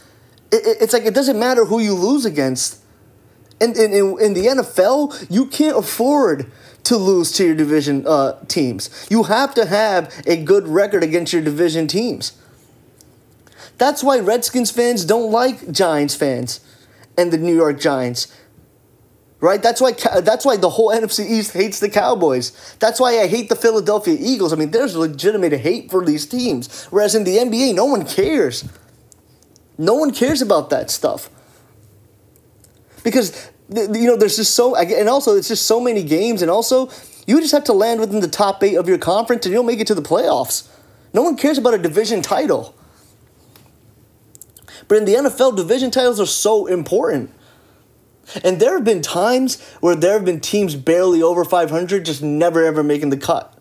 It, 0.51 0.67
it, 0.67 0.77
it's 0.81 0.93
like 0.93 1.05
it 1.05 1.15
doesn't 1.15 1.39
matter 1.39 1.65
who 1.65 1.81
you 1.81 1.95
lose 1.95 2.25
against 2.25 2.83
in, 3.63 3.77
in, 3.77 4.19
in 4.21 4.35
the 4.35 4.47
NFL, 4.47 5.27
you 5.31 5.47
can't 5.47 5.77
afford 5.77 6.51
to 6.85 6.97
lose 6.97 7.33
to 7.33 7.47
your 7.47 7.55
division 7.55 8.07
uh, 8.07 8.39
teams. 8.47 9.07
You 9.09 9.25
have 9.25 9.55
to 9.55 9.67
have 9.67 10.13
a 10.27 10.37
good 10.37 10.67
record 10.67 11.03
against 11.03 11.33
your 11.33 11.43
division 11.43 11.87
teams. 11.87 12.33
That's 13.79 14.03
why 14.03 14.19
Redskins 14.21 14.71
fans 14.71 15.05
don't 15.05 15.31
like 15.31 15.71
Giants 15.73 16.15
fans 16.15 16.61
and 17.17 17.33
the 17.33 17.39
New 17.39 17.55
York 17.55 17.81
Giants. 17.81 18.35
Right? 19.41 19.61
That's 19.61 19.81
why 19.81 19.93
that's 20.21 20.45
why 20.45 20.57
the 20.57 20.71
whole 20.71 20.91
NFC 20.91 21.29
East 21.29 21.53
hates 21.53 21.81
the 21.81 21.89
Cowboys. 21.89 22.77
That's 22.79 23.01
why 23.01 23.19
I 23.19 23.27
hate 23.27 23.49
the 23.49 23.57
Philadelphia 23.57 24.17
Eagles. 24.19 24.53
I 24.53 24.57
mean, 24.57 24.71
there's 24.71 24.95
legitimate 24.95 25.53
hate 25.53 25.91
for 25.91 26.05
these 26.05 26.27
teams. 26.27 26.85
Whereas 26.87 27.17
in 27.17 27.25
the 27.25 27.39
NBA, 27.39 27.75
no 27.75 27.87
one 27.87 28.07
cares. 28.07 28.69
No 29.79 29.95
one 29.95 30.13
cares 30.13 30.43
about 30.43 30.71
that 30.71 30.93
stuff. 30.93 31.29
Because 33.03 33.51
you 33.75 34.07
know, 34.07 34.17
there's 34.17 34.37
just 34.37 34.55
so, 34.55 34.77
and 34.77 35.09
also 35.09 35.37
it's 35.37 35.49
just 35.49 35.67
so 35.67 35.81
many 35.81 36.03
games, 36.03 36.43
and 36.43 36.51
also 36.51 36.91
you 37.27 37.41
just 37.41 37.53
have 37.53 37.65
to 37.65 37.73
land 37.73 38.01
within 38.01 38.21
the 38.21 38.29
top 38.29 38.63
eight 38.63 38.77
of 38.77 38.89
your 38.89 38.99
conference, 38.99 39.47
and 39.47 39.53
you'll 39.53 39.63
make 39.63 39.81
it 39.81 39.87
to 39.87 39.95
the 39.95 40.03
playoffs. 40.03 40.69
No 41.15 41.23
one 41.23 41.37
cares 41.37 41.59
about 41.59 41.75
a 41.75 41.79
division 41.79 42.23
title. 42.23 42.75
But 44.89 44.99
in 44.99 45.05
the 45.05 45.15
NFL, 45.15 45.57
division 45.57 45.91
titles 45.91 46.21
are 46.21 46.27
so 46.27 46.67
important. 46.67 47.31
And 48.45 48.61
there 48.61 48.75
have 48.75 48.85
been 48.85 49.03
times 49.03 49.61
where 49.81 49.95
there 49.95 50.13
have 50.15 50.25
been 50.25 50.41
teams 50.41 50.75
barely 50.75 51.23
over 51.23 51.45
500 51.45 52.05
just 52.05 52.23
never 52.23 52.65
ever 52.65 52.83
making 52.83 53.11
the 53.11 53.17
cut 53.17 53.52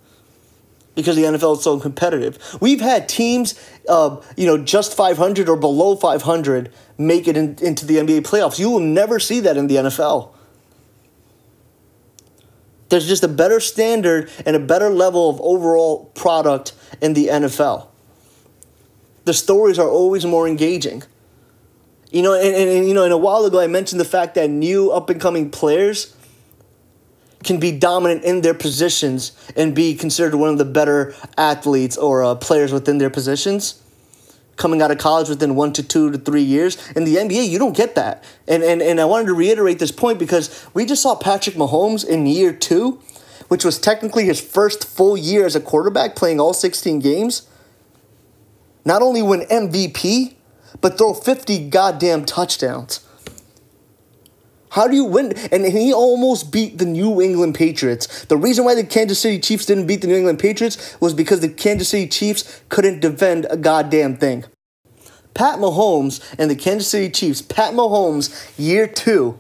because 0.96 1.16
the 1.16 1.24
NFL 1.24 1.58
is 1.58 1.64
so 1.64 1.80
competitive. 1.80 2.38
We've 2.60 2.82
had 2.82 3.08
teams, 3.08 3.60
uh, 3.88 4.22
you 4.36 4.46
know, 4.46 4.58
just 4.58 4.96
500 4.96 5.48
or 5.48 5.56
below 5.56 5.96
500 5.96 6.72
make 6.98 7.28
it 7.28 7.38
in, 7.38 7.58
into 7.62 7.86
the 7.86 7.98
NBA 7.98 8.22
playoffs. 8.22 8.60
You 8.60 8.70
will 8.70 8.80
never 8.80 9.20
see 9.20 9.40
that 9.42 9.58
in 9.58 9.68
the 9.68 9.76
NFL. 9.76 10.34
There's 12.90 13.08
just 13.08 13.24
a 13.24 13.30
better 13.30 13.62
standard 13.62 14.30
and 14.46 14.56
a 14.56 14.60
better 14.60 14.90
level 14.90 15.30
of 15.30 15.40
overall 15.40 16.12
product 16.14 16.74
in 17.02 17.14
the 17.14 17.28
NFL. 17.28 17.88
The 19.24 19.34
stories 19.34 19.80
are 19.80 19.88
always 19.88 20.26
more 20.26 20.46
engaging. 20.48 21.04
You 22.12 22.22
know, 22.22 22.34
and, 22.34 22.54
and, 22.54 22.70
and 22.70 22.88
you 22.90 22.94
know, 22.94 23.06
and 23.06 23.14
a 23.14 23.18
while 23.18 23.46
ago 23.46 23.62
I 23.62 23.68
mentioned 23.68 24.02
the 24.02 24.06
fact 24.06 24.36
that 24.36 24.50
new 24.50 24.92
up 24.92 25.10
and 25.10 25.22
coming 25.22 25.50
players 25.50 26.14
can 27.44 27.60
be 27.60 27.72
dominant 27.72 28.24
in 28.24 28.42
their 28.42 28.54
positions 28.54 29.32
and 29.56 29.74
be 29.74 29.96
considered 29.96 30.36
one 30.36 30.50
of 30.50 30.58
the 30.58 30.66
better 30.66 31.14
athletes 31.38 31.98
or 31.98 32.24
uh, 32.24 32.36
players 32.36 32.72
within 32.72 32.98
their 32.98 33.10
positions 33.10 33.82
coming 34.62 34.82
out 34.82 34.92
of 34.92 35.00
college 35.00 35.28
within 35.28 35.56
one 35.56 35.74
to 35.74 35.82
two 35.82 36.12
to 36.12 36.18
three 36.20 36.44
years. 36.44 36.78
In 36.92 37.04
the 37.04 37.16
NBA, 37.16 37.50
you 37.50 37.58
don't 37.58 37.76
get 37.76 37.96
that. 37.96 38.24
And, 38.48 38.62
and, 38.64 38.82
and 38.82 39.02
I 39.02 39.06
wanted 39.06 39.26
to 39.26 39.34
reiterate 39.34 39.80
this 39.80 39.92
point 39.92 40.20
because 40.20 40.68
we 40.76 40.86
just 40.86 41.02
saw 41.02 41.16
Patrick 41.16 41.56
Mahomes 41.56 42.08
in 42.08 42.28
year 42.28 42.54
two, 42.54 43.02
which 43.48 43.66
was 43.66 43.80
technically 43.80 44.26
his 44.26 44.40
first 44.40 44.86
full 44.88 45.18
year 45.18 45.46
as 45.48 45.56
a 45.56 45.62
quarterback 45.62 46.16
playing 46.16 46.40
all 46.40 46.54
16 46.54 47.00
games, 47.00 47.48
not 48.86 49.02
only 49.02 49.24
win 49.24 49.42
MVP, 49.42 50.36
but 50.80 50.98
throw 50.98 51.14
50 51.16 51.70
goddamn 51.70 52.26
touchdowns. 52.26 53.06
How 54.72 54.88
do 54.88 54.96
you 54.96 55.04
win? 55.04 55.34
And 55.52 55.66
he 55.66 55.94
almost 55.94 56.50
beat 56.50 56.78
the 56.78 56.86
New 56.86 57.22
England 57.22 57.56
Patriots. 57.56 58.24
The 58.26 58.38
reason 58.38 58.64
why 58.64 58.74
the 58.74 58.86
Kansas 58.86 59.20
City 59.20 59.38
Chiefs 59.38 59.66
didn't 59.66 59.86
beat 59.86 60.00
the 60.00 60.08
New 60.08 60.16
England 60.16 60.40
Patriots 60.40 60.96
was 61.02 61.14
because 61.14 61.42
the 61.42 61.50
Kansas 61.50 61.90
City 61.90 62.08
Chiefs 62.08 62.62
couldn't 62.70 63.02
defend 63.02 63.46
a 63.50 63.58
goddamn 63.58 64.16
thing. 64.16 64.46
Pat 65.34 65.60
Mahomes 65.60 66.24
and 66.40 66.50
the 66.50 66.56
Kansas 66.56 66.88
City 66.88 67.10
Chiefs, 67.10 67.42
Pat 67.42 67.74
Mahomes, 67.74 68.54
year 68.58 68.88
two, 68.88 69.38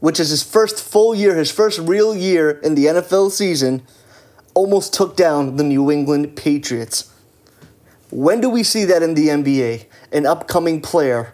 which 0.00 0.18
is 0.18 0.30
his 0.30 0.42
first 0.42 0.82
full 0.82 1.14
year, 1.14 1.36
his 1.36 1.52
first 1.52 1.78
real 1.78 2.16
year 2.16 2.50
in 2.50 2.74
the 2.74 2.86
NFL 2.86 3.30
season, 3.30 3.82
almost 4.54 4.94
took 4.94 5.18
down 5.18 5.56
the 5.56 5.64
New 5.64 5.90
England 5.90 6.34
Patriots. 6.34 7.12
When 8.10 8.40
do 8.40 8.48
we 8.48 8.62
see 8.62 8.86
that 8.86 9.02
in 9.02 9.12
the 9.12 9.28
NBA? 9.28 9.84
An 10.12 10.24
upcoming 10.24 10.80
player 10.80 11.33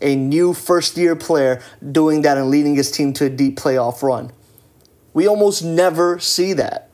a 0.00 0.16
new 0.16 0.54
first 0.54 0.96
year 0.96 1.16
player 1.16 1.62
doing 1.92 2.22
that 2.22 2.36
and 2.36 2.50
leading 2.50 2.74
his 2.74 2.90
team 2.90 3.12
to 3.14 3.26
a 3.26 3.30
deep 3.30 3.58
playoff 3.58 4.02
run. 4.02 4.32
We 5.12 5.26
almost 5.28 5.64
never 5.64 6.18
see 6.18 6.52
that. 6.54 6.90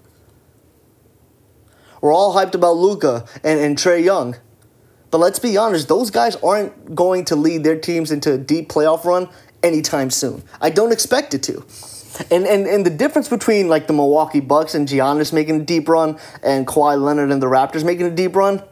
We're 2.00 2.14
all 2.14 2.34
hyped 2.34 2.54
about 2.54 2.76
Luka 2.76 3.26
and, 3.44 3.60
and 3.60 3.76
Trae 3.76 4.02
Young. 4.02 4.36
But 5.10 5.18
let's 5.18 5.38
be 5.38 5.56
honest, 5.56 5.88
those 5.88 6.10
guys 6.10 6.36
aren't 6.36 6.94
going 6.94 7.24
to 7.26 7.36
lead 7.36 7.64
their 7.64 7.78
teams 7.78 8.10
into 8.10 8.32
a 8.32 8.38
deep 8.38 8.68
playoff 8.68 9.04
run 9.04 9.28
anytime 9.62 10.10
soon. 10.10 10.42
I 10.60 10.70
don't 10.70 10.92
expect 10.92 11.34
it 11.34 11.42
to. 11.44 11.64
And, 12.30 12.46
and 12.46 12.66
and 12.66 12.84
the 12.84 12.90
difference 12.90 13.28
between 13.28 13.68
like 13.68 13.86
the 13.86 13.92
Milwaukee 13.92 14.40
Bucks 14.40 14.74
and 14.74 14.86
Giannis 14.86 15.32
making 15.32 15.60
a 15.62 15.64
deep 15.64 15.88
run 15.88 16.18
and 16.42 16.66
Kawhi 16.66 17.00
Leonard 17.00 17.30
and 17.30 17.40
the 17.40 17.46
Raptors 17.46 17.84
making 17.84 18.06
a 18.06 18.10
deep 18.10 18.36
run, 18.36 18.62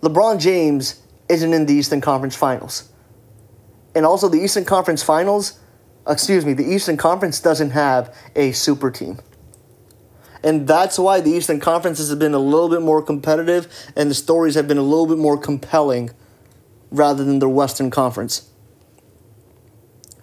LeBron 0.00 0.38
James 0.38 1.00
isn't 1.28 1.52
in 1.52 1.66
the 1.66 1.74
Eastern 1.74 2.00
Conference 2.00 2.36
Finals 2.36 2.90
and 3.94 4.04
also 4.04 4.28
the 4.28 4.38
Eastern 4.38 4.64
Conference 4.64 5.02
Finals, 5.02 5.58
excuse 6.08 6.44
me, 6.44 6.52
the 6.52 6.64
Eastern 6.64 6.96
Conference 6.96 7.40
doesn't 7.40 7.70
have 7.70 8.14
a 8.34 8.52
super 8.52 8.90
team. 8.90 9.18
And 10.42 10.66
that's 10.66 10.98
why 10.98 11.20
the 11.20 11.30
Eastern 11.30 11.60
Conference 11.60 11.98
has 11.98 12.14
been 12.16 12.34
a 12.34 12.38
little 12.38 12.68
bit 12.68 12.82
more 12.82 13.00
competitive 13.00 13.66
and 13.96 14.10
the 14.10 14.14
stories 14.14 14.56
have 14.56 14.68
been 14.68 14.78
a 14.78 14.82
little 14.82 15.06
bit 15.06 15.16
more 15.16 15.38
compelling 15.38 16.10
rather 16.90 17.24
than 17.24 17.38
the 17.38 17.48
Western 17.48 17.90
Conference. 17.90 18.50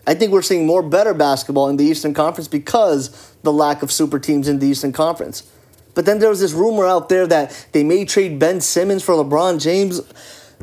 I 0.06 0.14
think 0.14 0.32
we're 0.32 0.42
seeing 0.42 0.66
more 0.66 0.84
better 0.84 1.14
basketball 1.14 1.70
in 1.70 1.78
the 1.78 1.86
Eastern 1.86 2.14
Conference 2.14 2.48
because 2.48 3.34
the 3.44 3.54
lack 3.54 3.82
of 3.82 3.92
super 3.92 4.20
teams 4.20 4.48
in 4.48 4.60
the 4.60 4.68
Eastern 4.68 4.92
Conference. 4.92 5.50
But 5.94 6.06
then 6.06 6.20
there 6.20 6.30
was 6.30 6.40
this 6.40 6.54
rumor 6.54 6.86
out 6.86 7.10
there 7.10 7.28
that 7.28 7.68
they 7.72 7.84
may 7.84 8.06
trade 8.06 8.38
Ben 8.38 8.62
Simmons 8.62 9.04
for 9.04 9.16
LeBron 9.16 9.62
James. 9.62 10.02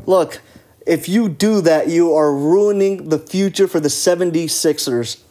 Look, 0.09 0.41
if 0.87 1.07
you 1.07 1.29
do 1.29 1.61
that, 1.61 1.87
you 1.87 2.15
are 2.15 2.33
ruining 2.33 3.09
the 3.09 3.19
future 3.19 3.67
for 3.67 3.79
the 3.79 3.89
76ers. 3.89 5.21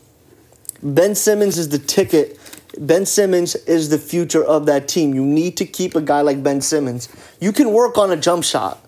Ben 0.85 1.17
Simmons 1.17 1.59
is 1.59 1.71
the 1.71 1.81
ticket. 1.81 2.39
Ben 2.79 3.05
Simmons 3.05 3.57
is 3.57 3.89
the 3.89 3.99
future 3.99 4.45
of 4.45 4.67
that 4.67 4.87
team. 4.87 5.15
You 5.15 5.25
need 5.25 5.57
to 5.57 5.65
keep 5.65 5.97
a 5.97 6.01
guy 6.01 6.21
like 6.21 6.45
Ben 6.45 6.61
Simmons. 6.61 7.09
You 7.41 7.51
can 7.51 7.73
work 7.73 7.99
on 7.99 8.13
a 8.13 8.17
jump 8.17 8.45
shot. 8.45 8.79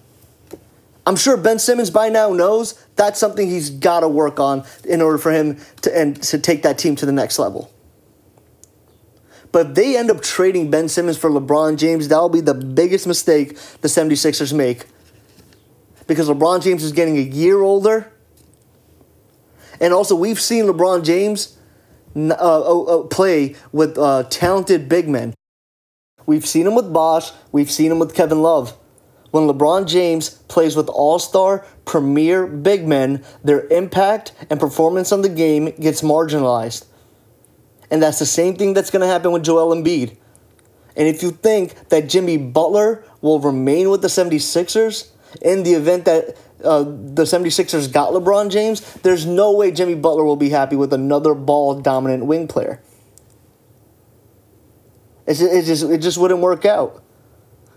I'm 1.09 1.17
sure 1.17 1.37
Ben 1.37 1.59
Simmons 1.59 1.91
by 1.91 2.09
now 2.09 2.31
knows 2.33 2.81
that's 2.95 3.19
something 3.19 3.51
he's 3.51 3.71
got 3.71 4.01
to 4.01 4.09
work 4.09 4.39
on 4.39 4.65
in 4.85 5.03
order 5.03 5.19
for 5.19 5.33
him 5.33 5.59
to 5.83 5.99
and 5.99 6.23
to 6.23 6.39
take 6.39 6.63
that 6.63 6.79
team 6.79 6.95
to 6.95 7.05
the 7.05 7.11
next 7.11 7.37
level. 7.37 7.69
But 9.51 9.71
if 9.71 9.75
they 9.75 9.97
end 9.97 10.09
up 10.09 10.23
trading 10.23 10.71
Ben 10.71 10.89
Simmons 10.89 11.19
for 11.19 11.31
LeBron 11.31 11.79
James, 11.79 12.07
that'll 12.07 12.29
be 12.29 12.41
the 12.41 12.55
biggest 12.55 13.09
mistake 13.09 13.57
the 13.81 13.89
76ers 13.89 14.57
make 14.57 14.87
because 16.11 16.29
LeBron 16.29 16.61
James 16.61 16.83
is 16.83 16.91
getting 16.91 17.17
a 17.17 17.21
year 17.21 17.63
older. 17.63 18.13
And 19.81 19.95
also, 19.95 20.17
we've 20.17 20.41
seen 20.41 20.65
LeBron 20.65 21.05
James 21.05 21.57
uh, 22.17 22.33
uh, 22.33 23.03
play 23.05 23.55
with 23.71 23.97
uh, 23.97 24.25
talented 24.25 24.89
big 24.89 25.09
men. 25.09 25.35
We've 26.27 26.45
seen 26.45 26.67
him 26.67 26.75
with 26.75 26.93
Bosh, 26.93 27.31
we've 27.53 27.71
seen 27.71 27.93
him 27.93 28.01
with 28.01 28.13
Kevin 28.13 28.43
Love. 28.43 28.77
When 29.31 29.45
LeBron 29.45 29.87
James 29.87 30.31
plays 30.49 30.75
with 30.75 30.89
all 30.89 31.21
star, 31.21 31.65
premier 31.85 32.45
big 32.45 32.89
men, 32.89 33.23
their 33.45 33.69
impact 33.69 34.33
and 34.51 34.59
performance 34.59 35.13
on 35.13 35.23
the 35.23 35.29
game 35.29 35.67
gets 35.79 36.03
marginalized. 36.03 36.87
And 37.89 38.03
that's 38.03 38.19
the 38.19 38.27
same 38.27 38.57
thing 38.57 38.75
that's 38.75 38.91
going 38.91 39.03
to 39.03 39.07
happen 39.07 39.31
with 39.31 39.45
Joel 39.45 39.77
Embiid. 39.77 40.17
And 40.97 41.07
if 41.07 41.23
you 41.23 41.31
think 41.31 41.89
that 41.91 42.09
Jimmy 42.09 42.37
Butler 42.37 43.05
will 43.21 43.39
remain 43.39 43.91
with 43.91 44.03
the 44.03 44.09
76ers, 44.09 45.10
in 45.43 45.63
the 45.63 45.75
event 45.75 46.05
that 46.05 46.37
uh, 46.65 46.83
the 46.83 47.23
76ers 47.23 47.91
got 47.93 48.13
LeBron 48.13 48.51
James, 48.51 48.81
there's 49.03 49.27
no 49.27 49.53
way 49.53 49.71
Jimmy 49.71 49.95
Butler 49.95 50.25
will 50.25 50.37
be 50.37 50.51
happy 50.51 50.77
with 50.77 50.93
another 50.93 51.35
ball 51.35 51.81
dominant 51.81 52.27
wing 52.27 52.49
player. 52.49 52.81
It's 55.27 55.41
it, 55.41 55.65
just, 55.65 55.85
it 55.85 55.99
just 55.99 56.19
wouldn't 56.19 56.41
work 56.41 56.65
out. 56.65 57.03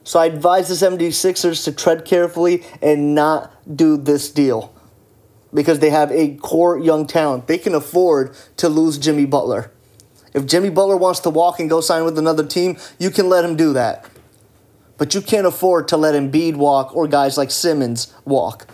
So 0.03 0.19
I 0.19 0.25
advise 0.25 0.67
the 0.67 0.73
76ers 0.73 1.63
to 1.65 1.71
tread 1.71 2.03
carefully 2.03 2.63
and 2.81 3.15
not 3.15 3.53
do 3.77 3.95
this 3.95 4.29
deal 4.29 4.73
because 5.53 5.79
they 5.79 5.91
have 5.91 6.11
a 6.11 6.35
core 6.35 6.77
young 6.77 7.07
talent. 7.07 7.47
They 7.47 7.57
can 7.57 7.73
afford 7.75 8.35
to 8.57 8.67
lose 8.67 8.97
Jimmy 8.97 9.25
Butler. 9.25 9.71
If 10.33 10.45
Jimmy 10.45 10.69
Butler 10.69 10.97
wants 10.97 11.19
to 11.21 11.29
walk 11.29 11.59
and 11.59 11.69
go 11.69 11.79
sign 11.79 12.03
with 12.03 12.17
another 12.17 12.45
team, 12.45 12.77
you 12.97 13.11
can 13.11 13.29
let 13.29 13.45
him 13.45 13.55
do 13.55 13.71
that. 13.73 14.09
But 14.97 15.13
you 15.15 15.21
can't 15.21 15.47
afford 15.47 15.87
to 15.89 15.97
let 15.97 16.13
Embiid 16.13 16.55
walk 16.55 16.95
or 16.95 17.07
guys 17.07 17.37
like 17.37 17.51
Simmons 17.51 18.13
walk. 18.25 18.67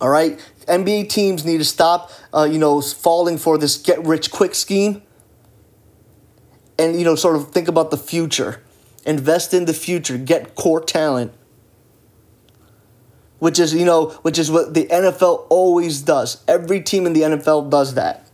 All 0.00 0.08
right? 0.08 0.40
NBA 0.66 1.08
teams 1.08 1.44
need 1.44 1.58
to 1.58 1.64
stop, 1.64 2.10
uh, 2.34 2.48
you 2.50 2.58
know, 2.58 2.80
falling 2.80 3.36
for 3.36 3.58
this 3.58 3.76
get 3.76 4.04
rich 4.04 4.30
quick 4.30 4.54
scheme 4.54 5.02
and, 6.78 6.98
you 6.98 7.04
know, 7.04 7.14
sort 7.14 7.36
of 7.36 7.50
think 7.50 7.68
about 7.68 7.90
the 7.90 7.98
future. 7.98 8.62
Invest 9.04 9.52
in 9.52 9.66
the 9.66 9.74
future. 9.74 10.16
Get 10.16 10.54
core 10.54 10.80
talent. 10.80 11.32
Which 13.38 13.58
is, 13.58 13.74
you 13.74 13.84
know, 13.84 14.10
which 14.22 14.38
is 14.38 14.50
what 14.50 14.74
the 14.74 14.86
NFL 14.86 15.46
always 15.48 16.00
does. 16.02 16.42
Every 16.46 16.80
team 16.80 17.06
in 17.06 17.12
the 17.12 17.22
NFL 17.22 17.70
does 17.70 17.94
that. 17.94 18.26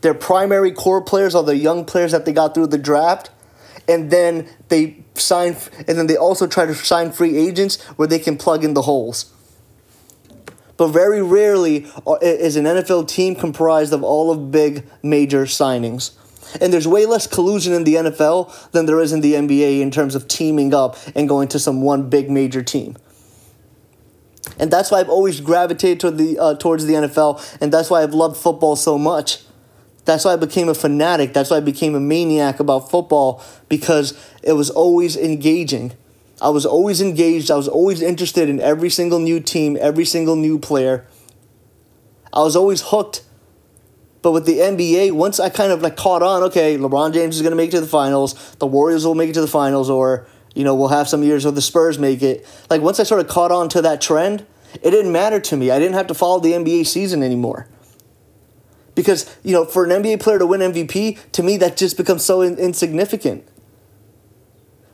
Their 0.00 0.14
primary 0.14 0.70
core 0.72 1.02
players 1.02 1.34
are 1.34 1.42
the 1.42 1.56
young 1.56 1.84
players 1.84 2.12
that 2.12 2.24
they 2.24 2.32
got 2.32 2.54
through 2.54 2.68
the 2.68 2.78
draft 2.78 3.30
and 3.88 4.10
then 4.10 4.48
they 4.68 5.02
sign 5.14 5.56
and 5.86 5.98
then 5.98 6.06
they 6.06 6.16
also 6.16 6.46
try 6.46 6.66
to 6.66 6.74
sign 6.74 7.10
free 7.10 7.36
agents 7.36 7.82
where 7.96 8.06
they 8.06 8.18
can 8.18 8.36
plug 8.36 8.62
in 8.62 8.74
the 8.74 8.82
holes. 8.82 9.32
But 10.76 10.88
very 10.88 11.20
rarely 11.20 11.86
is 12.22 12.54
an 12.54 12.64
NFL 12.64 13.08
team 13.08 13.34
comprised 13.34 13.92
of 13.92 14.04
all 14.04 14.30
of 14.30 14.52
big 14.52 14.84
major 15.02 15.44
signings. 15.44 16.12
And 16.60 16.72
there's 16.72 16.86
way 16.86 17.04
less 17.04 17.26
collusion 17.26 17.74
in 17.74 17.84
the 17.84 17.94
NFL 17.96 18.70
than 18.70 18.86
there 18.86 19.00
is 19.00 19.12
in 19.12 19.20
the 19.20 19.34
NBA 19.34 19.80
in 19.80 19.90
terms 19.90 20.14
of 20.14 20.28
teaming 20.28 20.72
up 20.72 20.96
and 21.16 21.28
going 21.28 21.48
to 21.48 21.58
some 21.58 21.82
one 21.82 22.08
big 22.08 22.30
major 22.30 22.62
team. 22.62 22.96
And 24.58 24.70
that's 24.70 24.90
why 24.90 25.00
I've 25.00 25.10
always 25.10 25.40
gravitated 25.40 26.00
toward 26.00 26.16
the, 26.16 26.38
uh, 26.38 26.54
towards 26.54 26.86
the 26.86 26.94
NFL, 26.94 27.58
and 27.60 27.72
that's 27.72 27.90
why 27.90 28.02
I've 28.02 28.14
loved 28.14 28.36
football 28.36 28.76
so 28.76 28.96
much 28.96 29.42
that's 30.08 30.24
why 30.24 30.32
I 30.32 30.36
became 30.36 30.70
a 30.70 30.74
fanatic. 30.74 31.34
That's 31.34 31.50
why 31.50 31.58
I 31.58 31.60
became 31.60 31.94
a 31.94 32.00
maniac 32.00 32.60
about 32.60 32.90
football 32.90 33.44
because 33.68 34.18
it 34.42 34.54
was 34.54 34.70
always 34.70 35.18
engaging. 35.18 35.92
I 36.40 36.48
was 36.48 36.64
always 36.64 37.02
engaged. 37.02 37.50
I 37.50 37.56
was 37.56 37.68
always 37.68 38.00
interested 38.00 38.48
in 38.48 38.58
every 38.58 38.88
single 38.88 39.18
new 39.18 39.38
team, 39.38 39.76
every 39.78 40.06
single 40.06 40.34
new 40.34 40.58
player. 40.58 41.06
I 42.32 42.40
was 42.40 42.56
always 42.56 42.80
hooked. 42.86 43.22
But 44.22 44.32
with 44.32 44.46
the 44.46 44.60
NBA, 44.60 45.12
once 45.12 45.38
I 45.38 45.50
kind 45.50 45.72
of 45.72 45.82
like 45.82 45.96
caught 45.96 46.22
on, 46.22 46.42
okay, 46.44 46.78
LeBron 46.78 47.12
James 47.12 47.36
is 47.36 47.42
going 47.42 47.52
to 47.52 47.56
make 47.56 47.68
it 47.68 47.72
to 47.72 47.82
the 47.82 47.86
finals, 47.86 48.56
the 48.56 48.66
Warriors 48.66 49.04
will 49.04 49.14
make 49.14 49.28
it 49.28 49.34
to 49.34 49.42
the 49.42 49.46
finals, 49.46 49.90
or 49.90 50.26
you 50.54 50.64
know, 50.64 50.74
we'll 50.74 50.88
have 50.88 51.06
some 51.06 51.22
years 51.22 51.44
where 51.44 51.52
the 51.52 51.60
Spurs 51.60 51.98
make 51.98 52.22
it. 52.22 52.46
Like 52.70 52.80
once 52.80 52.98
I 52.98 53.02
sort 53.02 53.20
of 53.20 53.28
caught 53.28 53.52
on 53.52 53.68
to 53.70 53.82
that 53.82 54.00
trend, 54.00 54.46
it 54.82 54.90
didn't 54.90 55.12
matter 55.12 55.38
to 55.38 55.56
me. 55.56 55.70
I 55.70 55.78
didn't 55.78 55.94
have 55.94 56.06
to 56.06 56.14
follow 56.14 56.40
the 56.40 56.52
NBA 56.52 56.86
season 56.86 57.22
anymore. 57.22 57.68
Because, 58.98 59.32
you 59.44 59.52
know, 59.52 59.64
for 59.64 59.84
an 59.84 60.02
NBA 60.02 60.18
player 60.18 60.40
to 60.40 60.46
win 60.46 60.60
MVP, 60.60 61.30
to 61.30 61.42
me 61.44 61.56
that 61.58 61.76
just 61.76 61.96
becomes 61.96 62.24
so 62.24 62.40
in- 62.42 62.58
insignificant. 62.58 63.46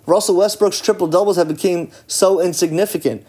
Russell 0.04 0.36
Westbrook's 0.36 0.78
triple 0.78 1.06
doubles 1.06 1.38
have 1.38 1.48
become 1.48 1.88
so 2.06 2.38
insignificant. 2.38 3.24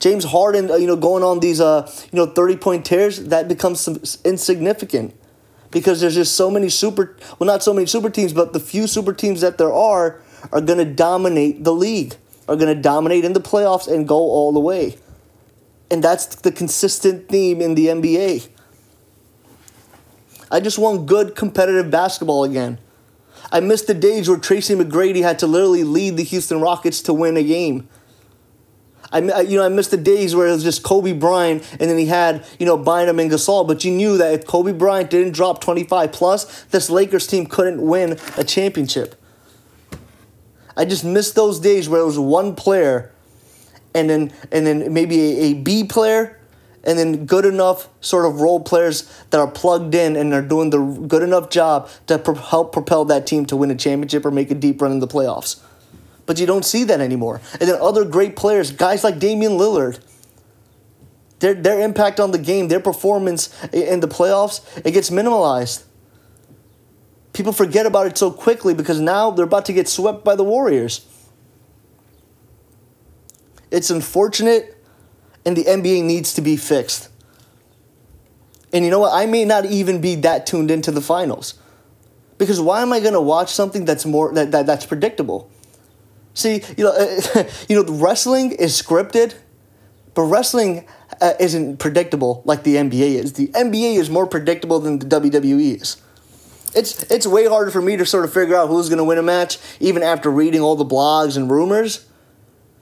James 0.00 0.24
Harden, 0.24 0.68
uh, 0.68 0.74
you 0.74 0.88
know, 0.88 0.96
going 0.96 1.22
on 1.22 1.38
these, 1.38 1.60
uh, 1.60 1.88
you 2.10 2.16
know, 2.16 2.26
thirty 2.26 2.56
point 2.56 2.84
tears, 2.84 3.26
that 3.26 3.46
becomes 3.46 4.18
insignificant 4.24 5.14
because 5.70 6.00
there's 6.00 6.16
just 6.16 6.34
so 6.34 6.50
many 6.50 6.70
super, 6.70 7.16
well, 7.38 7.46
not 7.46 7.62
so 7.62 7.72
many 7.72 7.86
super 7.86 8.10
teams, 8.10 8.32
but 8.32 8.52
the 8.52 8.58
few 8.58 8.88
super 8.88 9.12
teams 9.12 9.42
that 9.42 9.58
there 9.58 9.72
are 9.72 10.20
are 10.50 10.60
going 10.60 10.80
to 10.80 10.92
dominate 10.92 11.62
the 11.62 11.72
league, 11.72 12.16
are 12.48 12.56
going 12.56 12.74
to 12.74 12.82
dominate 12.82 13.24
in 13.24 13.32
the 13.32 13.40
playoffs 13.40 13.86
and 13.86 14.08
go 14.08 14.16
all 14.16 14.52
the 14.52 14.58
way, 14.58 14.98
and 15.88 16.02
that's 16.02 16.26
the 16.26 16.50
consistent 16.50 17.28
theme 17.28 17.62
in 17.62 17.76
the 17.76 17.86
NBA. 17.86 18.48
I 20.50 20.60
just 20.60 20.78
want 20.78 21.06
good 21.06 21.34
competitive 21.34 21.90
basketball 21.90 22.44
again. 22.44 22.78
I 23.50 23.60
miss 23.60 23.82
the 23.82 23.94
days 23.94 24.28
where 24.28 24.38
Tracy 24.38 24.74
McGrady 24.74 25.22
had 25.22 25.38
to 25.40 25.46
literally 25.46 25.84
lead 25.84 26.16
the 26.16 26.24
Houston 26.24 26.60
Rockets 26.60 27.00
to 27.02 27.12
win 27.12 27.36
a 27.36 27.42
game. 27.42 27.88
I, 29.12 29.40
you 29.42 29.56
know, 29.56 29.64
I 29.64 29.68
miss 29.68 29.88
the 29.88 29.96
days 29.96 30.34
where 30.34 30.48
it 30.48 30.52
was 30.52 30.64
just 30.64 30.82
Kobe 30.82 31.12
Bryant 31.12 31.62
and 31.72 31.88
then 31.88 31.96
he 31.96 32.06
had, 32.06 32.44
you 32.58 32.66
know, 32.66 32.76
Bynum 32.76 33.20
and 33.20 33.30
Gasol, 33.30 33.66
but 33.66 33.84
you 33.84 33.92
knew 33.92 34.18
that 34.18 34.34
if 34.34 34.46
Kobe 34.46 34.72
Bryant 34.72 35.10
didn't 35.10 35.32
drop 35.32 35.60
25 35.60 36.10
plus, 36.12 36.64
this 36.64 36.90
Lakers 36.90 37.26
team 37.26 37.46
couldn't 37.46 37.80
win 37.80 38.18
a 38.36 38.42
championship. 38.42 39.14
I 40.76 40.84
just 40.84 41.04
miss 41.04 41.32
those 41.32 41.60
days 41.60 41.88
where 41.88 42.00
it 42.00 42.04
was 42.04 42.18
one 42.18 42.54
player 42.56 43.12
and 43.94 44.10
then 44.10 44.32
and 44.52 44.66
then 44.66 44.92
maybe 44.92 45.20
a, 45.20 45.40
a 45.44 45.54
B 45.54 45.84
player 45.84 46.35
and 46.86 46.96
then 46.96 47.26
good 47.26 47.44
enough 47.44 47.88
sort 48.00 48.24
of 48.24 48.40
role 48.40 48.60
players 48.60 49.12
that 49.30 49.38
are 49.38 49.50
plugged 49.50 49.94
in 49.94 50.14
and 50.14 50.32
are 50.32 50.40
doing 50.40 50.70
the 50.70 50.78
good 50.78 51.22
enough 51.22 51.50
job 51.50 51.90
to 52.06 52.16
pro- 52.16 52.34
help 52.34 52.72
propel 52.72 53.04
that 53.04 53.26
team 53.26 53.44
to 53.46 53.56
win 53.56 53.70
a 53.72 53.74
championship 53.74 54.24
or 54.24 54.30
make 54.30 54.52
a 54.52 54.54
deep 54.54 54.80
run 54.80 54.92
in 54.92 55.00
the 55.00 55.08
playoffs. 55.08 55.60
But 56.24 56.38
you 56.38 56.46
don't 56.46 56.64
see 56.64 56.84
that 56.84 57.00
anymore. 57.00 57.40
And 57.60 57.68
then 57.68 57.76
other 57.80 58.04
great 58.04 58.36
players, 58.36 58.70
guys 58.70 59.02
like 59.02 59.18
Damian 59.18 59.52
Lillard, 59.52 59.98
their, 61.40 61.54
their 61.54 61.80
impact 61.80 62.20
on 62.20 62.30
the 62.30 62.38
game, 62.38 62.68
their 62.68 62.80
performance 62.80 63.52
in 63.72 64.00
the 64.00 64.08
playoffs, 64.08 64.60
it 64.84 64.92
gets 64.92 65.10
minimalized. 65.10 65.82
People 67.32 67.52
forget 67.52 67.84
about 67.84 68.06
it 68.06 68.16
so 68.16 68.30
quickly 68.30 68.74
because 68.74 69.00
now 69.00 69.30
they're 69.30 69.44
about 69.44 69.66
to 69.66 69.72
get 69.72 69.88
swept 69.88 70.24
by 70.24 70.36
the 70.36 70.44
Warriors. 70.44 71.04
It's 73.70 73.90
unfortunate 73.90 74.75
and 75.46 75.56
the 75.56 75.64
NBA 75.64 76.02
needs 76.02 76.34
to 76.34 76.42
be 76.42 76.56
fixed. 76.56 77.08
And 78.72 78.84
you 78.84 78.90
know 78.90 78.98
what? 78.98 79.14
I 79.14 79.26
may 79.26 79.44
not 79.44 79.64
even 79.64 80.00
be 80.00 80.16
that 80.16 80.44
tuned 80.44 80.70
into 80.72 80.90
the 80.90 81.00
finals. 81.00 81.54
Because 82.36 82.60
why 82.60 82.82
am 82.82 82.92
I 82.92 83.00
going 83.00 83.14
to 83.14 83.20
watch 83.20 83.50
something 83.50 83.84
that's 83.86 84.04
more 84.04 84.34
that, 84.34 84.50
that 84.50 84.66
that's 84.66 84.84
predictable? 84.84 85.50
See, 86.34 86.62
you 86.76 86.84
know, 86.84 87.18
you 87.68 87.82
know, 87.82 87.90
wrestling 87.94 88.52
is 88.52 88.80
scripted, 88.80 89.34
but 90.12 90.22
wrestling 90.24 90.86
uh, 91.20 91.32
isn't 91.40 91.78
predictable 91.78 92.42
like 92.44 92.64
the 92.64 92.74
NBA 92.74 93.14
is. 93.14 93.34
The 93.34 93.48
NBA 93.48 93.96
is 93.96 94.10
more 94.10 94.26
predictable 94.26 94.80
than 94.80 94.98
the 94.98 95.06
WWE 95.06 95.80
is. 95.80 95.96
It's 96.74 97.04
it's 97.04 97.26
way 97.26 97.46
harder 97.46 97.70
for 97.70 97.80
me 97.80 97.96
to 97.96 98.04
sort 98.04 98.24
of 98.26 98.34
figure 98.34 98.56
out 98.56 98.68
who's 98.68 98.90
going 98.90 98.98
to 98.98 99.04
win 99.04 99.16
a 99.16 99.22
match 99.22 99.58
even 99.80 100.02
after 100.02 100.28
reading 100.28 100.60
all 100.60 100.76
the 100.76 100.84
blogs 100.84 101.36
and 101.36 101.50
rumors 101.50 102.04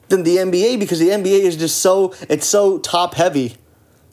than 0.09 0.23
the 0.23 0.37
NBA 0.37 0.79
because 0.79 0.99
the 0.99 1.09
NBA 1.09 1.41
is 1.41 1.57
just 1.57 1.79
so 1.79 2.15
it's 2.29 2.47
so 2.47 2.79
top 2.79 3.15
heavy. 3.15 3.57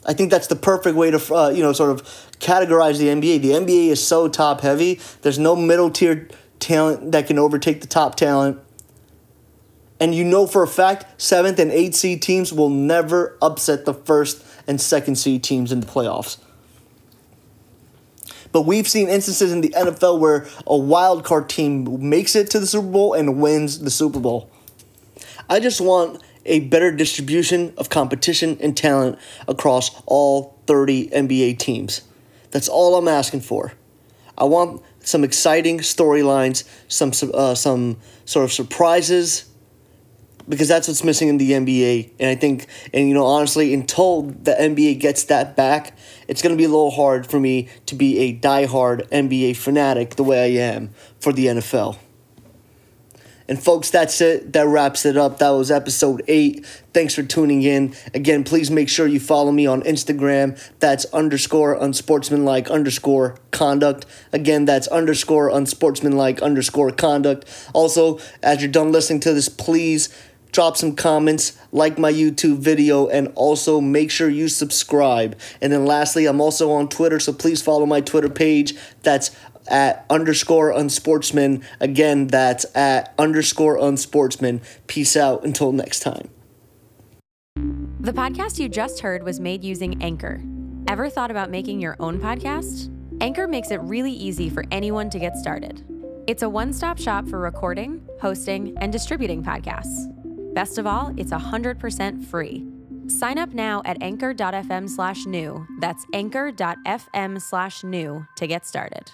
I 0.06 0.14
think 0.14 0.32
that's 0.32 0.48
the 0.48 0.56
perfect 0.56 0.96
way 0.96 1.12
to 1.12 1.36
uh, 1.36 1.50
you 1.50 1.62
know 1.62 1.74
sort 1.74 1.92
of 1.92 2.04
categorize 2.40 2.98
the 2.98 3.08
NBA. 3.08 3.42
The 3.42 3.52
NBA 3.52 3.88
is 3.90 4.06
so 4.06 4.28
top 4.28 4.62
heavy. 4.62 5.00
There's 5.22 5.40
no 5.40 5.56
middle 5.56 5.92
tier 5.92 6.28
talent 6.60 7.12
that 7.12 7.28
can 7.28 7.38
overtake 7.38 7.82
the 7.82 7.88
top 7.88 8.16
talent. 8.16 8.60
And 10.00 10.16
you 10.16 10.24
know 10.24 10.48
for 10.48 10.64
a 10.64 10.68
fact, 10.68 11.22
seventh 11.22 11.60
and 11.60 11.72
eighth 11.72 11.96
seed 11.96 12.22
teams 12.22 12.52
will 12.52 12.70
never 12.70 13.38
upset 13.42 13.86
the 13.86 13.94
first 13.94 14.44
and 14.68 14.82
second 14.82 15.16
seed 15.16 15.44
teams 15.44 15.72
in 15.72 15.80
the 15.80 15.86
playoffs. 15.88 16.40
But 18.52 18.64
we've 18.64 18.88
seen 18.88 19.08
instances 19.08 19.52
in 19.52 19.62
the 19.62 19.70
NFL 19.70 20.20
where 20.20 20.48
a 20.68 20.76
wild 20.76 21.24
card 21.24 21.48
team 21.48 22.10
makes 22.10 22.36
it 22.36 22.50
to 22.50 22.60
the 22.60 22.68
Super 22.68 22.88
Bowl 22.88 23.14
and 23.14 23.40
wins 23.40 23.80
the 23.80 23.92
Super 23.92 24.20
Bowl. 24.20 24.51
I 25.52 25.60
just 25.60 25.82
want 25.82 26.24
a 26.46 26.62
better 26.62 26.94
distribution 26.94 27.74
of 27.78 27.90
competition 27.90 28.58
and 28.62 28.76
talent 28.76 29.20
across 29.50 30.02
all 30.06 30.58
30 30.66 31.10
NBA 31.10 31.60
teams. 31.60 32.04
That's 32.52 32.70
all 32.70 32.96
I'm 32.96 33.10
asking 33.10 33.42
for. 33.42 33.74
I 34.38 34.46
want 34.46 34.82
some 35.02 35.26
exciting 35.26 35.80
storylines, 35.80 36.64
some 36.88 37.12
uh, 37.34 37.54
some 37.54 37.98
sort 38.24 38.46
of 38.46 38.54
surprises, 38.54 39.50
because 40.48 40.70
that's 40.70 40.88
what's 40.88 41.04
missing 41.04 41.28
in 41.28 41.38
the 41.38 41.52
NBA. 41.52 42.12
And 42.18 42.30
I 42.30 42.36
think, 42.36 42.68
and 42.94 43.10
you 43.10 43.14
know, 43.14 43.26
honestly, 43.26 43.74
until 43.74 44.22
the 44.22 44.54
NBA 44.54 45.02
gets 45.02 45.26
that 45.26 45.58
back, 45.58 45.98
it's 46.30 46.42
going 46.42 46.56
to 46.56 46.58
be 46.58 46.64
a 46.64 46.70
little 46.70 46.92
hard 46.92 47.28
for 47.28 47.42
me 47.42 47.68
to 47.88 47.96
be 47.96 48.20
a 48.20 48.32
die-hard 48.32 49.06
NBA 49.12 49.58
fanatic 49.58 50.16
the 50.16 50.24
way 50.24 50.58
I 50.58 50.64
am 50.64 50.92
for 51.20 51.34
the 51.34 51.48
NFL. 51.48 51.98
And 53.52 53.62
folks, 53.62 53.90
that's 53.90 54.22
it. 54.22 54.54
That 54.54 54.66
wraps 54.66 55.06
it 55.06 55.18
up. 55.18 55.40
That 55.40 55.50
was 55.50 55.72
episode 55.72 56.24
eight. 56.30 56.66
Thanks 56.94 57.14
for 57.14 57.22
tuning 57.22 57.64
in. 57.64 57.94
Again, 58.14 58.46
please 58.46 58.72
make 58.72 58.88
sure 58.88 59.08
you 59.08 59.20
follow 59.20 59.52
me 59.52 59.68
on 59.68 59.82
Instagram. 59.82 60.58
That's 60.80 61.04
underscore 61.08 61.74
unsportsmanlike 61.74 62.72
underscore 62.72 63.36
conduct. 63.52 64.06
Again, 64.32 64.64
that's 64.64 64.88
underscore 64.88 65.50
unsportsmanlike 65.50 66.42
underscore 66.42 66.92
conduct. 66.92 67.44
Also, 67.74 68.20
as 68.42 68.62
you're 68.62 68.72
done 68.72 68.94
listening 68.94 69.20
to 69.20 69.34
this, 69.34 69.50
please 69.50 70.08
drop 70.54 70.78
some 70.78 70.96
comments, 70.96 71.58
like 71.74 71.98
my 71.98 72.12
YouTube 72.12 72.58
video, 72.60 73.08
and 73.08 73.34
also 73.36 73.82
make 73.82 74.12
sure 74.12 74.30
you 74.30 74.48
subscribe. 74.48 75.38
And 75.62 75.74
then 75.74 75.86
lastly, 75.86 76.26
I'm 76.26 76.40
also 76.40 76.72
on 76.72 76.88
Twitter, 76.88 77.20
so 77.20 77.34
please 77.34 77.62
follow 77.62 77.86
my 77.86 78.00
Twitter 78.00 78.30
page. 78.30 78.76
That's 79.04 79.32
at 79.72 80.06
underscore 80.10 80.72
unsportsman. 80.72 81.64
Again, 81.80 82.28
that's 82.28 82.66
at 82.76 83.14
underscore 83.18 83.78
unsportsman. 83.78 84.62
Peace 84.88 85.18
out 85.18 85.44
until 85.44 85.72
next 85.72 86.02
time. 86.02 86.30
The 88.02 88.14
podcast 88.14 88.60
you 88.60 88.68
just 88.68 89.02
heard 89.02 89.24
was 89.24 89.40
made 89.40 89.64
using 89.64 90.02
Anchor. 90.02 90.42
Ever 90.88 91.10
thought 91.10 91.32
about 91.32 91.52
making 91.52 91.80
your 91.80 91.96
own 92.00 92.20
podcast? 92.20 92.92
Anchor 93.22 93.48
makes 93.48 93.70
it 93.70 93.80
really 93.82 94.12
easy 94.12 94.50
for 94.50 94.66
anyone 94.72 95.10
to 95.12 95.20
get 95.20 95.38
started. 95.38 95.86
It's 96.28 96.42
a 96.42 96.50
one 96.50 96.74
stop 96.74 96.98
shop 96.98 97.28
for 97.28 97.40
recording, 97.40 98.02
hosting, 98.20 98.76
and 98.80 98.92
distributing 98.92 99.44
podcasts. 99.44 100.12
Best 100.54 100.78
of 100.78 100.88
all, 100.88 101.14
it's 101.18 101.32
100% 101.32 102.26
free. 102.26 102.66
Sign 103.08 103.38
up 103.38 103.54
now 103.54 103.82
at 103.86 104.02
anchor.fm 104.02 104.90
slash 104.90 105.26
new. 105.26 105.66
That's 105.80 106.06
anchor.fm 106.14 107.42
slash 107.42 107.84
new 107.84 108.26
to 108.38 108.48
get 108.48 108.66
started. 108.66 109.12